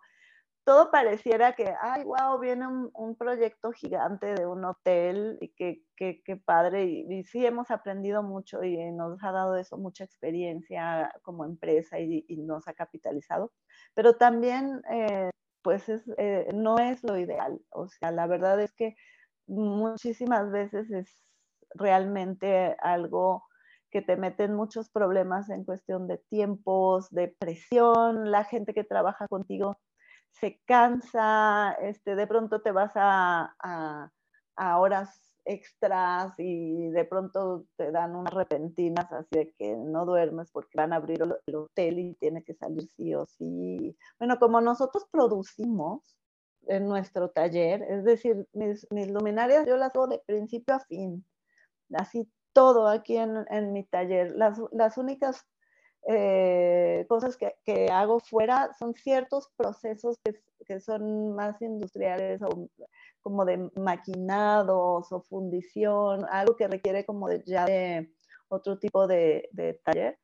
[0.66, 6.42] todo pareciera que, ay, wow, viene un, proyecto gigante de un hotel y qué, qué,
[6.44, 6.86] padre.
[6.86, 12.26] Y, sí, hemos aprendido mucho y nos ha dado eso mucha experiencia como empresa y,
[12.38, 13.52] nos ha capitalizado.
[13.94, 15.30] Pero también, eh,
[15.62, 17.62] pues, es, eh, no es lo ideal.
[17.70, 18.96] O sea, la verdad es que
[19.48, 21.24] muchísimas veces es
[21.76, 23.46] realmente algo
[23.92, 29.28] que te meten muchos problemas en cuestión de tiempos, de presión, la gente que trabaja
[29.28, 29.78] contigo
[30.40, 33.56] se cansa, este, de pronto te vas a,
[34.58, 40.50] a, horas extras y de pronto te dan unas repentinas así de que no duermes
[40.52, 43.96] porque van a abrir el hotel y tiene que salir sí o sí.
[44.18, 46.18] Bueno, como nosotros producimos
[46.68, 51.24] en nuestro taller, es decir, mis, mis luminarias yo las hago de principio a fin,
[51.94, 54.32] así todo aquí en, en mi taller.
[54.36, 55.46] Las, las únicas
[56.08, 62.70] eh, cosas que, que, hago fuera son ciertos procesos que, que, son más industriales o
[63.22, 68.14] como de maquinados o fundición, algo que requiere como de, ya de
[68.50, 70.20] otro tipo de, de taller.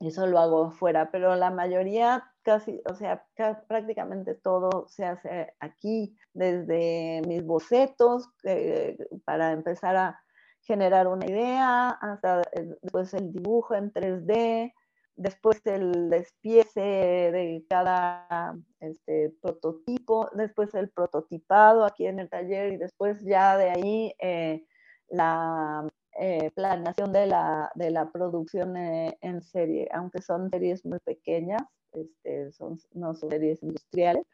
[0.00, 3.26] Eso lo hago fuera, pero la mayoría, casi, o sea,
[3.68, 10.22] prácticamente todo se hace aquí, desde mis bocetos, eh, para empezar a,
[10.62, 12.42] generar una idea, hasta
[12.82, 14.72] después el dibujo en 3D,
[15.16, 22.76] después el despiece de cada este, prototipo, después el prototipado aquí en el taller y
[22.78, 24.64] después ya de ahí eh,
[25.08, 25.86] la
[26.18, 31.62] eh, planeación de la, de la producción eh, en serie, aunque son series muy pequeñas,
[31.92, 34.24] este, son, no son series industriales,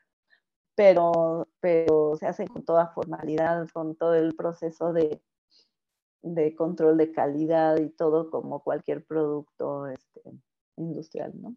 [0.74, 5.20] pero, pero se hacen con toda formalidad, con todo el proceso de
[6.34, 10.22] de control de calidad y todo como cualquier producto este,
[10.76, 11.56] industrial, ¿no?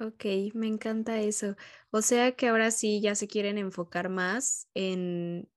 [0.00, 0.24] Ok,
[0.54, 1.56] me encanta eso.
[1.90, 5.48] O sea que ahora sí ya se quieren enfocar más en,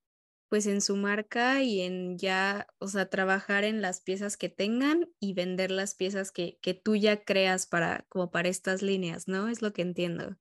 [0.50, 5.10] pues en su marca y en ya, o sea, trabajar en las piezas que tengan
[5.20, 9.48] y vender las piezas que, que tú ya creas para, como para estas líneas, ¿no?
[9.48, 10.36] Es lo que entiendo.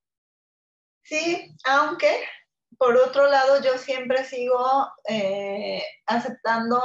[1.02, 2.10] Sí, aunque
[2.78, 6.80] por otro lado yo siempre sigo eh, aceptando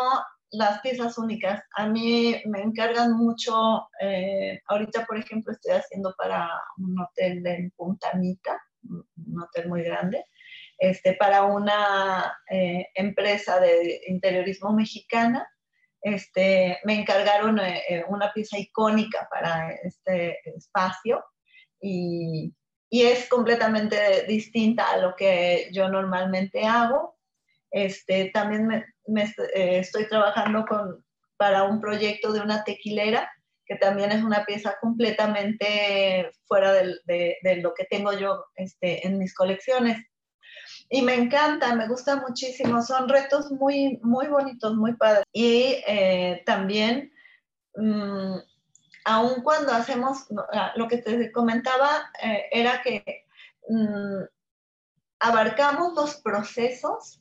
[0.51, 1.63] las piezas únicas.
[1.75, 7.71] A mí me encargan mucho, eh, ahorita por ejemplo estoy haciendo para un hotel en
[7.71, 10.25] Punta Mita, un hotel muy grande.
[10.79, 15.47] este, para una eh, empresa de interiorismo mexicana.
[16.01, 21.23] Este, me encargaron eh, una pieza icónica para este espacio
[21.79, 22.51] y,
[22.89, 27.15] y, es completamente distinta a lo que yo normalmente hago.
[27.71, 29.33] Este, también me, me
[29.79, 31.03] estoy trabajando con,
[31.37, 33.31] para un proyecto de una tequilera
[33.71, 39.17] que también es una pieza completamente fuera de, de, lo que tengo yo este, en
[39.17, 40.05] mis colecciones.
[40.89, 45.23] Y me encanta, me gusta muchísimo, son retos muy, muy bonitos, muy padres.
[45.31, 47.13] Y eh, también,
[47.75, 48.35] mmm,
[49.05, 53.25] aun cuando hacemos, ah, lo que te comentaba eh, era que
[53.69, 54.23] mmm,
[55.21, 57.20] abarcamos los procesos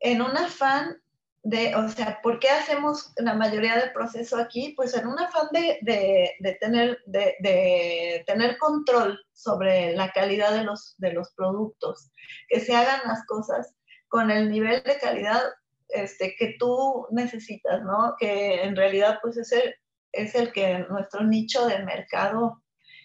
[0.00, 1.00] en un afán
[1.42, 4.74] de, o sea, ¿por qué hacemos la mayoría del proceso aquí?
[4.76, 10.94] Pues en un afán de, de, tener, de, tener control sobre la calidad de los,
[10.98, 12.10] de los productos,
[12.48, 13.74] que se hagan las cosas
[14.08, 15.42] con el nivel de calidad
[15.88, 18.14] este, que tú necesitas, ¿no?
[18.18, 19.74] Que en realidad pues es el,
[20.12, 22.62] es el que nuestro nicho de mercado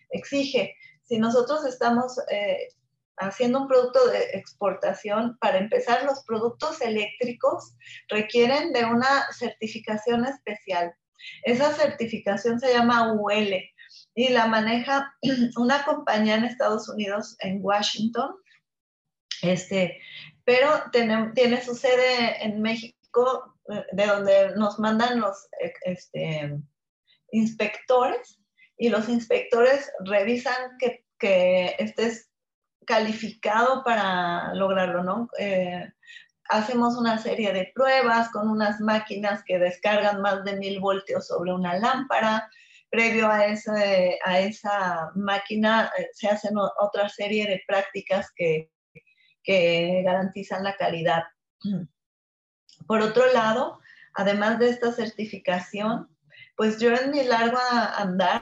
[0.09, 0.75] exige.
[1.03, 2.69] Si nosotros estamos eh,
[3.17, 7.75] haciendo un producto de exportación, para empezar, los productos eléctricos
[8.09, 10.93] requieren de una certificación especial.
[11.43, 13.53] Esa certificación se llama UL
[14.15, 15.15] y la maneja
[15.57, 18.35] una compañía en Estados Unidos, en Washington,
[19.41, 19.99] este,
[20.45, 25.47] pero tiene, tiene su sede en México, eh, de donde nos mandan los
[25.83, 26.57] este,
[27.31, 28.39] inspectores
[28.77, 32.29] y los inspectores revisan que, que estés
[32.85, 35.29] calificado para lograrlo, ¿no?
[35.39, 35.91] Eh,
[36.49, 41.53] hacemos una serie de pruebas con unas máquinas que descargan más de mil voltios sobre
[41.53, 42.49] una lámpara.
[42.89, 48.69] Previo a, a esa máquina eh, se hacen otra serie de prácticas que,
[49.43, 51.23] que garantizan la calidad.
[52.87, 53.79] Por otro lado,
[54.13, 56.12] además de esta certificación,
[56.55, 57.57] pues yo en mi largo
[57.97, 58.41] andar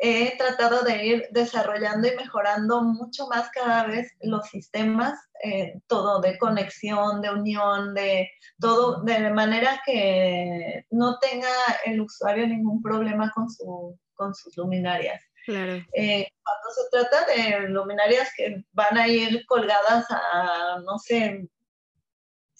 [0.00, 6.20] he tratado de ir desarrollando y mejorando mucho más cada vez los sistemas, eh, todo
[6.20, 11.48] de conexión, de unión, de todo, de manera que no tenga
[11.84, 15.22] el usuario ningún problema con, su, con sus luminarias.
[15.44, 15.82] Claro.
[15.92, 21.46] Eh, cuando se trata de luminarias que van a ir colgadas a, no sé,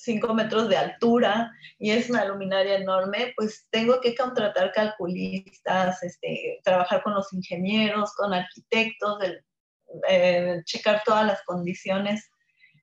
[0.03, 6.61] 5 metros de altura y es una luminaria enorme, pues tengo que contratar calculistas, este,
[6.65, 9.19] trabajar con los ingenieros, con arquitectos,
[10.09, 12.31] eh, checar todas las condiciones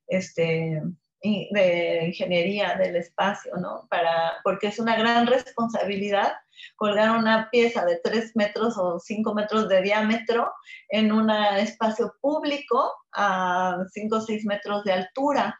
[0.08, 0.82] este,
[1.22, 3.88] de ingeniería del espacio, ¿no?
[3.90, 6.34] Para, porque es una gran responsabilidad
[6.76, 10.52] colgar una pieza de 3 metros o 5 metros de diámetro
[10.90, 15.60] en un espacio público a 5 o 6 metros de altura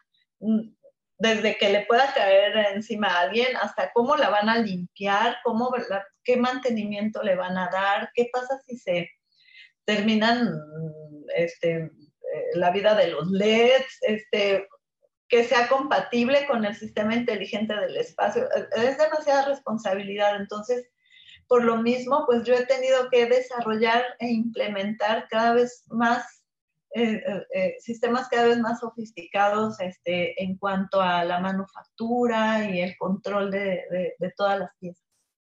[1.18, 5.72] desde que le pueda caer encima a alguien hasta cómo la van a limpiar, cómo,
[6.22, 9.10] qué mantenimiento le van a dar, qué pasa si se
[9.84, 10.54] terminan
[11.34, 11.90] este, eh,
[12.54, 14.68] la vida de los LEDs, este,
[15.28, 18.48] que sea compatible con el sistema inteligente del espacio.
[18.76, 20.36] Es demasiada responsabilidad.
[20.36, 20.88] Entonces,
[21.48, 26.37] por lo mismo, pues yo he tenido que desarrollar e implementar cada vez más
[26.94, 32.80] eh, eh, eh, sistemas cada vez más sofisticados este, en cuanto a la manufactura y
[32.80, 35.04] el control de, de, todas las piezas.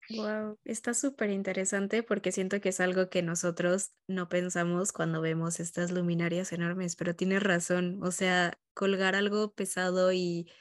[0.10, 5.60] Wow, está súper interesante porque siento que es algo que nosotros no pensamos cuando vemos
[5.60, 10.52] estas luminarias enormes, pero tienes razón, o sea, colgar algo pesado y,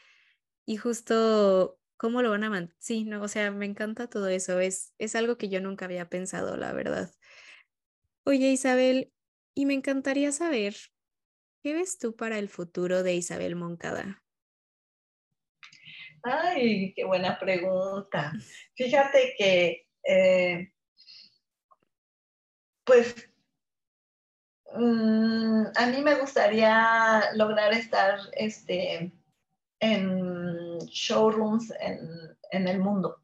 [0.65, 2.77] y justo cómo lo van a mantener.
[2.79, 6.09] Sí, no, o sea, me encanta todo eso, es, es algo que yo nunca había
[6.09, 7.11] pensado, la verdad.
[8.25, 9.13] Oye, Isabel,
[9.61, 10.75] y me encantaría saber,
[11.63, 14.23] ¿qué ves tú para el futuro de Isabel Moncada?
[16.23, 18.33] Ay, qué buena pregunta.
[18.75, 20.73] Fíjate que, eh,
[22.85, 23.15] pues,
[24.73, 29.13] mm, a mí me gustaría lograr estar este,
[29.79, 32.01] en showrooms en,
[32.51, 33.23] en el mundo.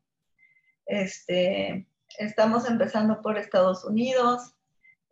[0.84, 4.55] Este, estamos empezando por Estados Unidos,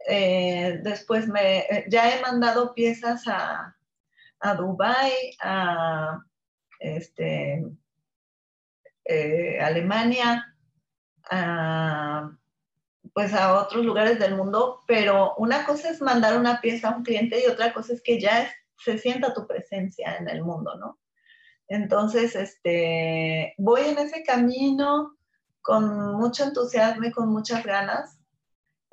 [0.07, 3.76] eh, después me, eh, ya he mandado piezas a,
[4.40, 6.18] a Dubái, a
[6.78, 7.64] este,
[9.05, 10.55] eh, Alemania,
[11.30, 12.30] a,
[13.12, 17.05] pues a otros lugares del mundo, pero una cosa es mandar una pieza a un
[17.05, 20.98] cliente y otra cosa es que ya se sienta tu presencia en el mundo, ¿no?
[21.68, 25.16] Entonces, este, voy en ese camino
[25.62, 28.13] con mucho entusiasmo y con muchas ganas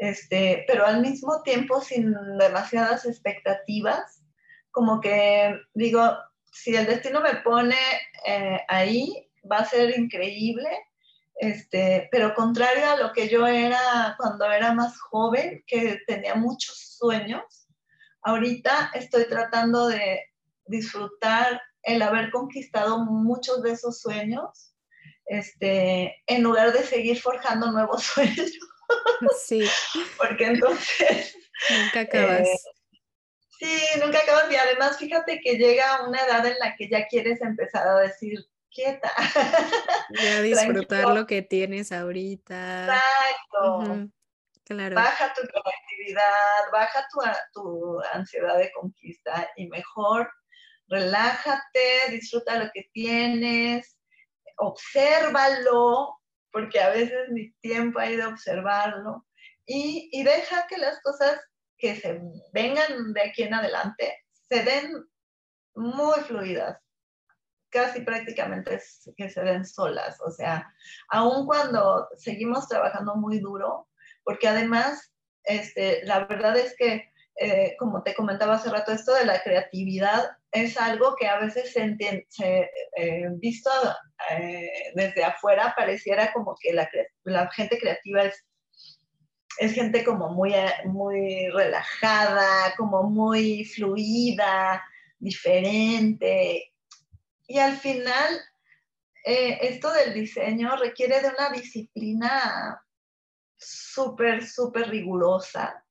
[0.01, 4.23] este, pero al mismo tiempo sin demasiadas expectativas,
[4.71, 6.17] como que digo,
[6.51, 7.77] si el destino me pone
[8.25, 10.69] eh, ahí, va a ser increíble,
[11.35, 16.97] este, pero contrario a lo que yo era cuando era más joven, que tenía muchos
[16.97, 17.67] sueños,
[18.23, 20.19] ahorita estoy tratando de
[20.65, 24.73] disfrutar el haber conquistado muchos de esos sueños,
[25.27, 28.51] este, en lugar de seguir forjando nuevos sueños.
[29.43, 29.63] Sí.
[30.17, 31.35] Porque entonces...
[31.69, 32.47] Nunca acabas.
[32.47, 32.57] Eh,
[33.61, 37.43] Sí, nunca acabas y además fíjate que llega una edad en la que ya quieres
[37.43, 39.11] empezar a decir, quieta.
[40.19, 42.85] Ya disfrutar lo que tienes ahorita.
[42.85, 44.09] Exacto.
[44.63, 44.95] Claro.
[44.95, 47.19] Baja tu creatividad, baja tu,
[47.53, 50.31] tu ansiedad de conquista y mejor
[50.87, 53.95] relájate, disfruta lo que tienes,
[54.57, 56.20] obsérvalo,
[56.51, 59.25] porque a veces mi tiempo ha ido a observarlo,
[59.65, 61.39] y, y deja que las cosas
[61.77, 62.21] que se
[62.53, 64.17] vengan de aquí en adelante
[64.49, 65.05] se den
[65.73, 66.77] muy fluidas,
[67.69, 68.79] casi prácticamente
[69.15, 70.71] que se den solas, o sea,
[71.09, 73.87] aun cuando seguimos trabajando muy duro,
[74.23, 77.10] porque además, este, la verdad es que,
[77.43, 81.73] eh, como te comentaba hace rato, esto de la creatividad es algo que a veces
[81.73, 81.97] se,
[82.29, 83.71] se eh, visto
[84.29, 86.87] eh, desde afuera pareciera como que la,
[87.51, 88.45] gente creativa es
[89.57, 90.53] es gente como muy,
[90.85, 94.83] muy relajada, como muy fluida,
[95.19, 96.71] diferente.
[97.47, 98.39] Y al final,
[99.23, 102.81] esto del diseño requiere de una disciplina
[103.57, 105.83] súper, súper rigurosa.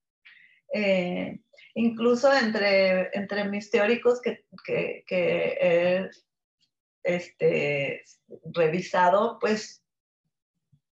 [0.73, 1.41] Eh,
[1.75, 6.11] incluso entre, entre mis teóricos que, que, que he
[7.03, 8.05] este,
[8.53, 9.83] revisado, pues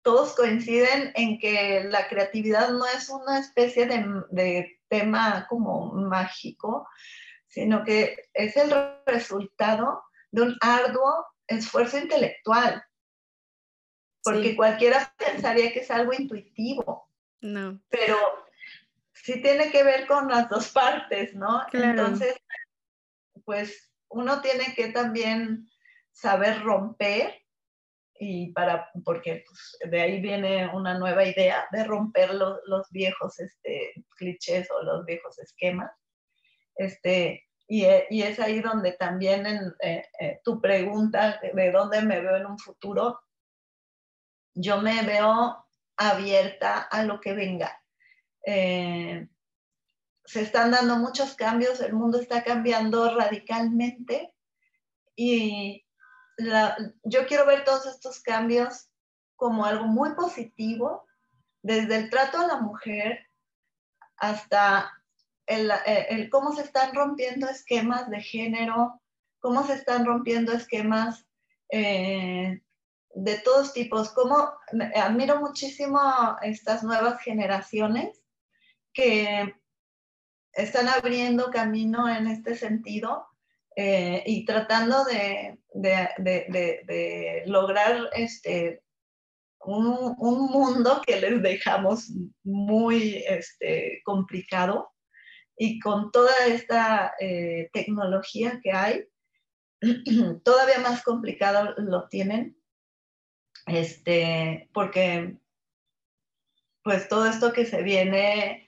[0.04, 6.88] todos coinciden en que la creatividad no es una especie de, tema como mágico,
[7.48, 8.72] sino que es el
[9.08, 12.84] resultado de un arduo esfuerzo intelectual.
[14.24, 17.10] Porque cualquiera pensaría que es algo intuitivo.
[17.42, 17.82] No.
[17.90, 18.18] Pero
[19.24, 21.64] sí tiene que ver con las dos partes, ¿no?
[21.72, 22.36] Entonces,
[23.46, 25.70] pues uno tiene que también
[26.12, 27.42] saber romper
[28.20, 33.94] y para, porque pues, de ahí viene una nueva idea de romper los viejos este,
[34.18, 35.92] clichés o los viejos esquemas.
[36.76, 42.20] Este, y, y es ahí donde también en, eh, eh, tu pregunta de dónde me
[42.20, 43.22] veo en un futuro,
[44.54, 45.66] yo me veo
[45.96, 47.83] abierta a lo que venga.
[48.46, 49.28] Eh,
[50.26, 54.34] se están dando muchos cambios, el mundo está cambiando radicalmente
[55.16, 55.86] y
[57.04, 58.90] yo quiero ver todos estos cambios
[59.36, 61.06] como algo muy positivo,
[61.62, 63.28] desde el trato a la mujer
[64.18, 64.92] hasta
[65.46, 69.02] el, el, cómo se están rompiendo esquemas de género,
[69.40, 71.28] cómo se están rompiendo esquemas
[71.70, 72.62] eh,
[73.14, 74.54] de todos tipos, cómo
[74.96, 76.00] admiro muchísimo
[76.42, 78.23] estas nuevas generaciones
[78.94, 79.56] que
[80.54, 83.26] están abriendo camino en este sentido
[83.76, 85.58] eh, y tratando de,
[87.48, 88.84] lograr este,
[89.66, 92.12] un, mundo que les dejamos
[92.44, 94.92] muy este, complicado
[95.58, 99.08] y con toda esta eh, tecnología que hay,
[100.44, 102.58] todavía más complicado lo tienen,
[103.68, 105.38] este, porque
[106.84, 108.63] pues todo esto que se viene,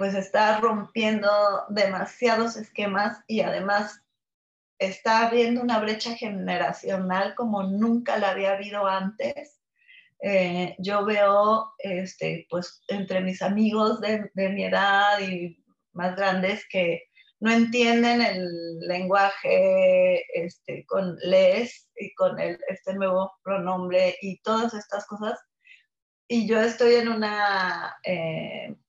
[0.00, 1.28] pues está rompiendo
[1.68, 4.00] demasiados esquemas y además
[4.78, 9.60] está habiendo una brecha generacional como nunca la había habido antes.
[10.22, 17.02] Eh, yo veo, este, pues, entre mis amigos de, mi edad y más grandes que
[17.38, 24.72] no entienden el lenguaje este, con les y con el, este nuevo pronombre y todas
[24.72, 25.38] estas cosas.
[26.26, 28.79] Y yo estoy en una eh,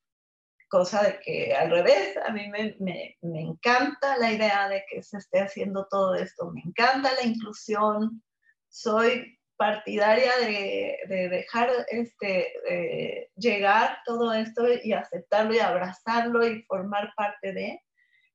[0.72, 5.04] cosa de que al revés, a mí me, me, me, encanta la idea de que
[5.04, 8.24] se esté haciendo todo esto, me encanta la inclusión,
[8.70, 17.14] soy partidaria de, de dejar este, llegar todo esto y aceptarlo y abrazarlo y formar
[17.16, 17.84] parte de,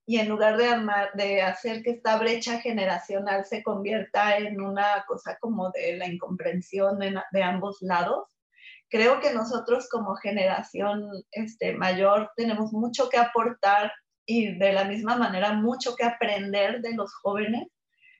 [0.06, 0.68] y en lugar de,
[1.14, 6.98] de hacer que esta brecha generacional se convierta en una cosa como de la incomprensión
[6.98, 8.28] de, de ambos lados,
[8.88, 13.92] creo que nosotros como generación este, mayor tenemos mucho que aportar
[14.24, 17.68] y de la misma manera mucho que aprender de los jóvenes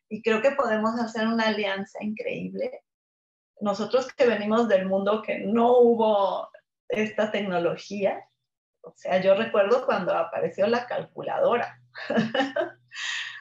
[0.09, 2.83] y creo que podemos hacer una alianza increíble.
[3.61, 6.49] Nosotros que venimos del mundo que no hubo
[6.89, 8.23] esta tecnología,
[8.83, 11.81] o sea, yo recuerdo cuando apareció la calculadora.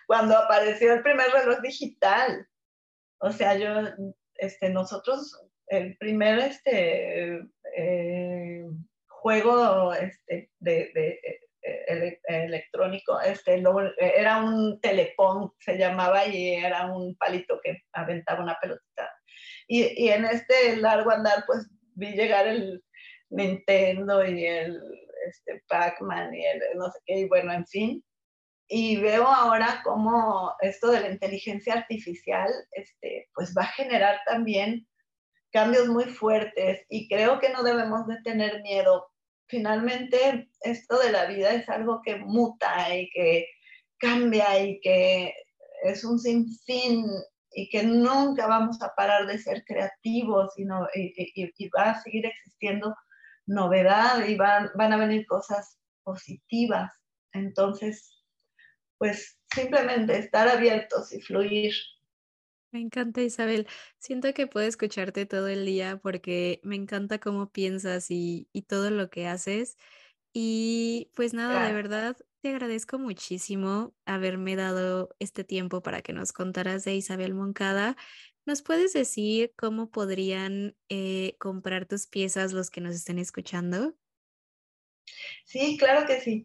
[0.08, 2.48] cuando apareció el primer reloj digital.
[3.20, 3.70] O sea, yo,
[4.36, 7.42] este, nosotros, el primer este,
[7.76, 8.66] eh,
[9.08, 11.20] juego este, de, de
[11.62, 13.64] eh, electrónico, este,
[13.98, 19.12] era un telepón, se llamaba, y era un palito que aventaba una pelotita.
[19.68, 22.84] Y, y en este largo andar, pues vi llegar el
[23.30, 24.80] Nintendo y el
[25.28, 28.04] este, Pac-Man y el no sé qué, y bueno, en fin.
[28.68, 34.88] Y veo ahora cómo esto de la inteligencia artificial, este, pues va a generar también
[35.56, 39.08] cambios muy fuertes y creo que no debemos de tener miedo
[39.48, 43.48] finalmente esto de la vida es algo que muta y que
[43.98, 45.34] cambia y que
[45.84, 47.06] es un sinfín
[47.52, 52.94] y que nunca vamos a parar de ser creativos y, y, va a seguir existiendo
[53.46, 56.92] novedad y van, van a venir cosas positivas.
[57.32, 58.22] Entonces,
[58.98, 61.74] pues simplemente estar abiertos y fluir
[62.76, 63.68] me encanta, Isabel.
[64.00, 69.10] Siento que puedo escucharte todo el día porque me encanta cómo piensas y, todo lo
[69.10, 69.78] que haces.
[70.34, 76.34] Y pues nada, de verdad, te agradezco muchísimo haberme dado este tiempo para que nos
[76.34, 77.96] contaras de Isabel Moncada.
[78.46, 83.96] ¿Nos puedes decir cómo podrían eh, comprar tus piezas los que nos estén escuchando?
[85.46, 86.44] Sí, claro que sí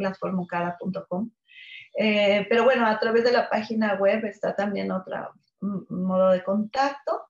[1.94, 7.28] eh, pero bueno, a través de la página web está también otro modo de contacto.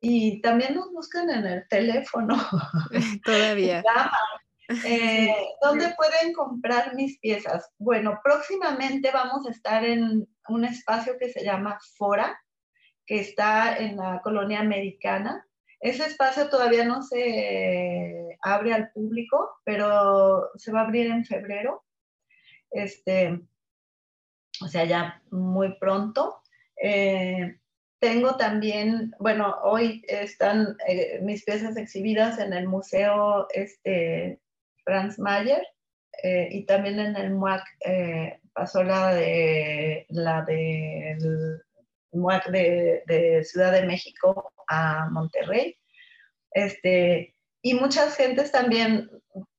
[0.00, 2.36] Y también nos buscan en el teléfono.
[3.24, 3.82] Todavía.
[4.84, 7.70] Eh, ¿Dónde pueden comprar mis piezas?
[7.78, 12.38] Bueno, próximamente vamos a estar en un espacio que se llama Fora,
[13.08, 15.44] que está en la colonia americana.
[15.80, 21.84] Ese espacio todavía no se abre al público, pero se va a abrir en febrero.
[22.70, 23.40] Este,
[24.60, 26.42] o sea, ya muy pronto.
[26.82, 27.58] Eh,
[27.98, 34.38] tengo también, bueno, hoy están eh, mis piezas exhibidas en el Museo este,
[34.84, 35.66] Franz Mayer
[36.22, 37.64] eh, y también en el MUAC
[38.52, 40.44] pasó la de la
[42.10, 45.76] del de, Ciudad de México a Monterrey.
[46.52, 49.10] Este, y muchas gentes también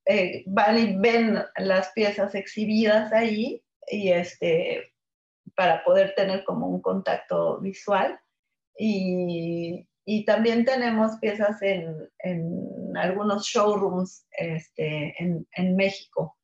[0.05, 4.93] eh, van y ven las piezas exhibidas ahí y este,
[5.55, 8.19] para poder tener como un contacto visual.
[8.77, 16.38] Y, y también tenemos piezas en, en algunos showrooms este, en, en México.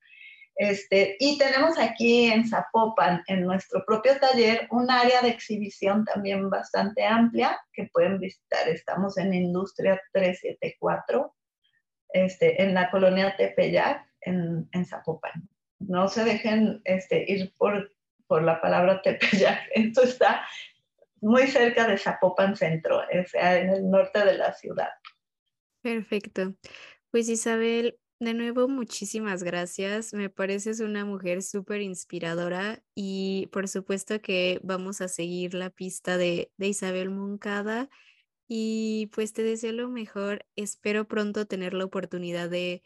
[0.55, 6.49] Este, y tenemos aquí en Zapopan, en nuestro propio taller, un área de exhibición también
[6.49, 8.67] bastante amplia que pueden visitar.
[8.69, 11.35] Estamos en Industria 374,
[12.13, 15.49] este, en la colonia Tepeyac, en, Zapopan.
[15.79, 17.91] No se dejen este, ir por,
[18.27, 19.59] por la palabra Tepeyac.
[19.73, 20.45] Esto está
[21.19, 24.89] muy cerca de Zapopan Centro, o sea, en el norte de la ciudad.
[25.81, 26.55] Perfecto.
[27.11, 30.13] Pues Isabel, de nuevo, muchísimas gracias.
[30.13, 36.17] Me pareces una mujer súper inspiradora y por supuesto que vamos a seguir la pista
[36.17, 37.89] de, Isabel Moncada
[38.47, 40.45] y pues te deseo lo mejor.
[40.55, 42.83] Espero pronto tener la oportunidad de,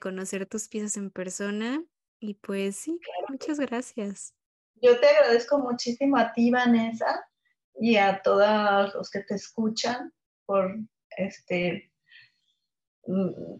[0.00, 1.82] conocer tus piezas en persona
[2.20, 4.34] y pues sí, muchas gracias.
[4.80, 7.26] Yo te agradezco muchísimo a ti, Vanessa,
[7.74, 10.12] y a todos los que te escuchan
[10.46, 10.76] por
[11.10, 11.89] este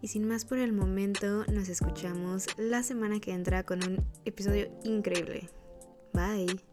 [0.00, 4.68] Y sin más por el momento, nos escuchamos la semana que entra con un episodio
[4.84, 5.48] increíble.
[6.12, 6.67] Bye.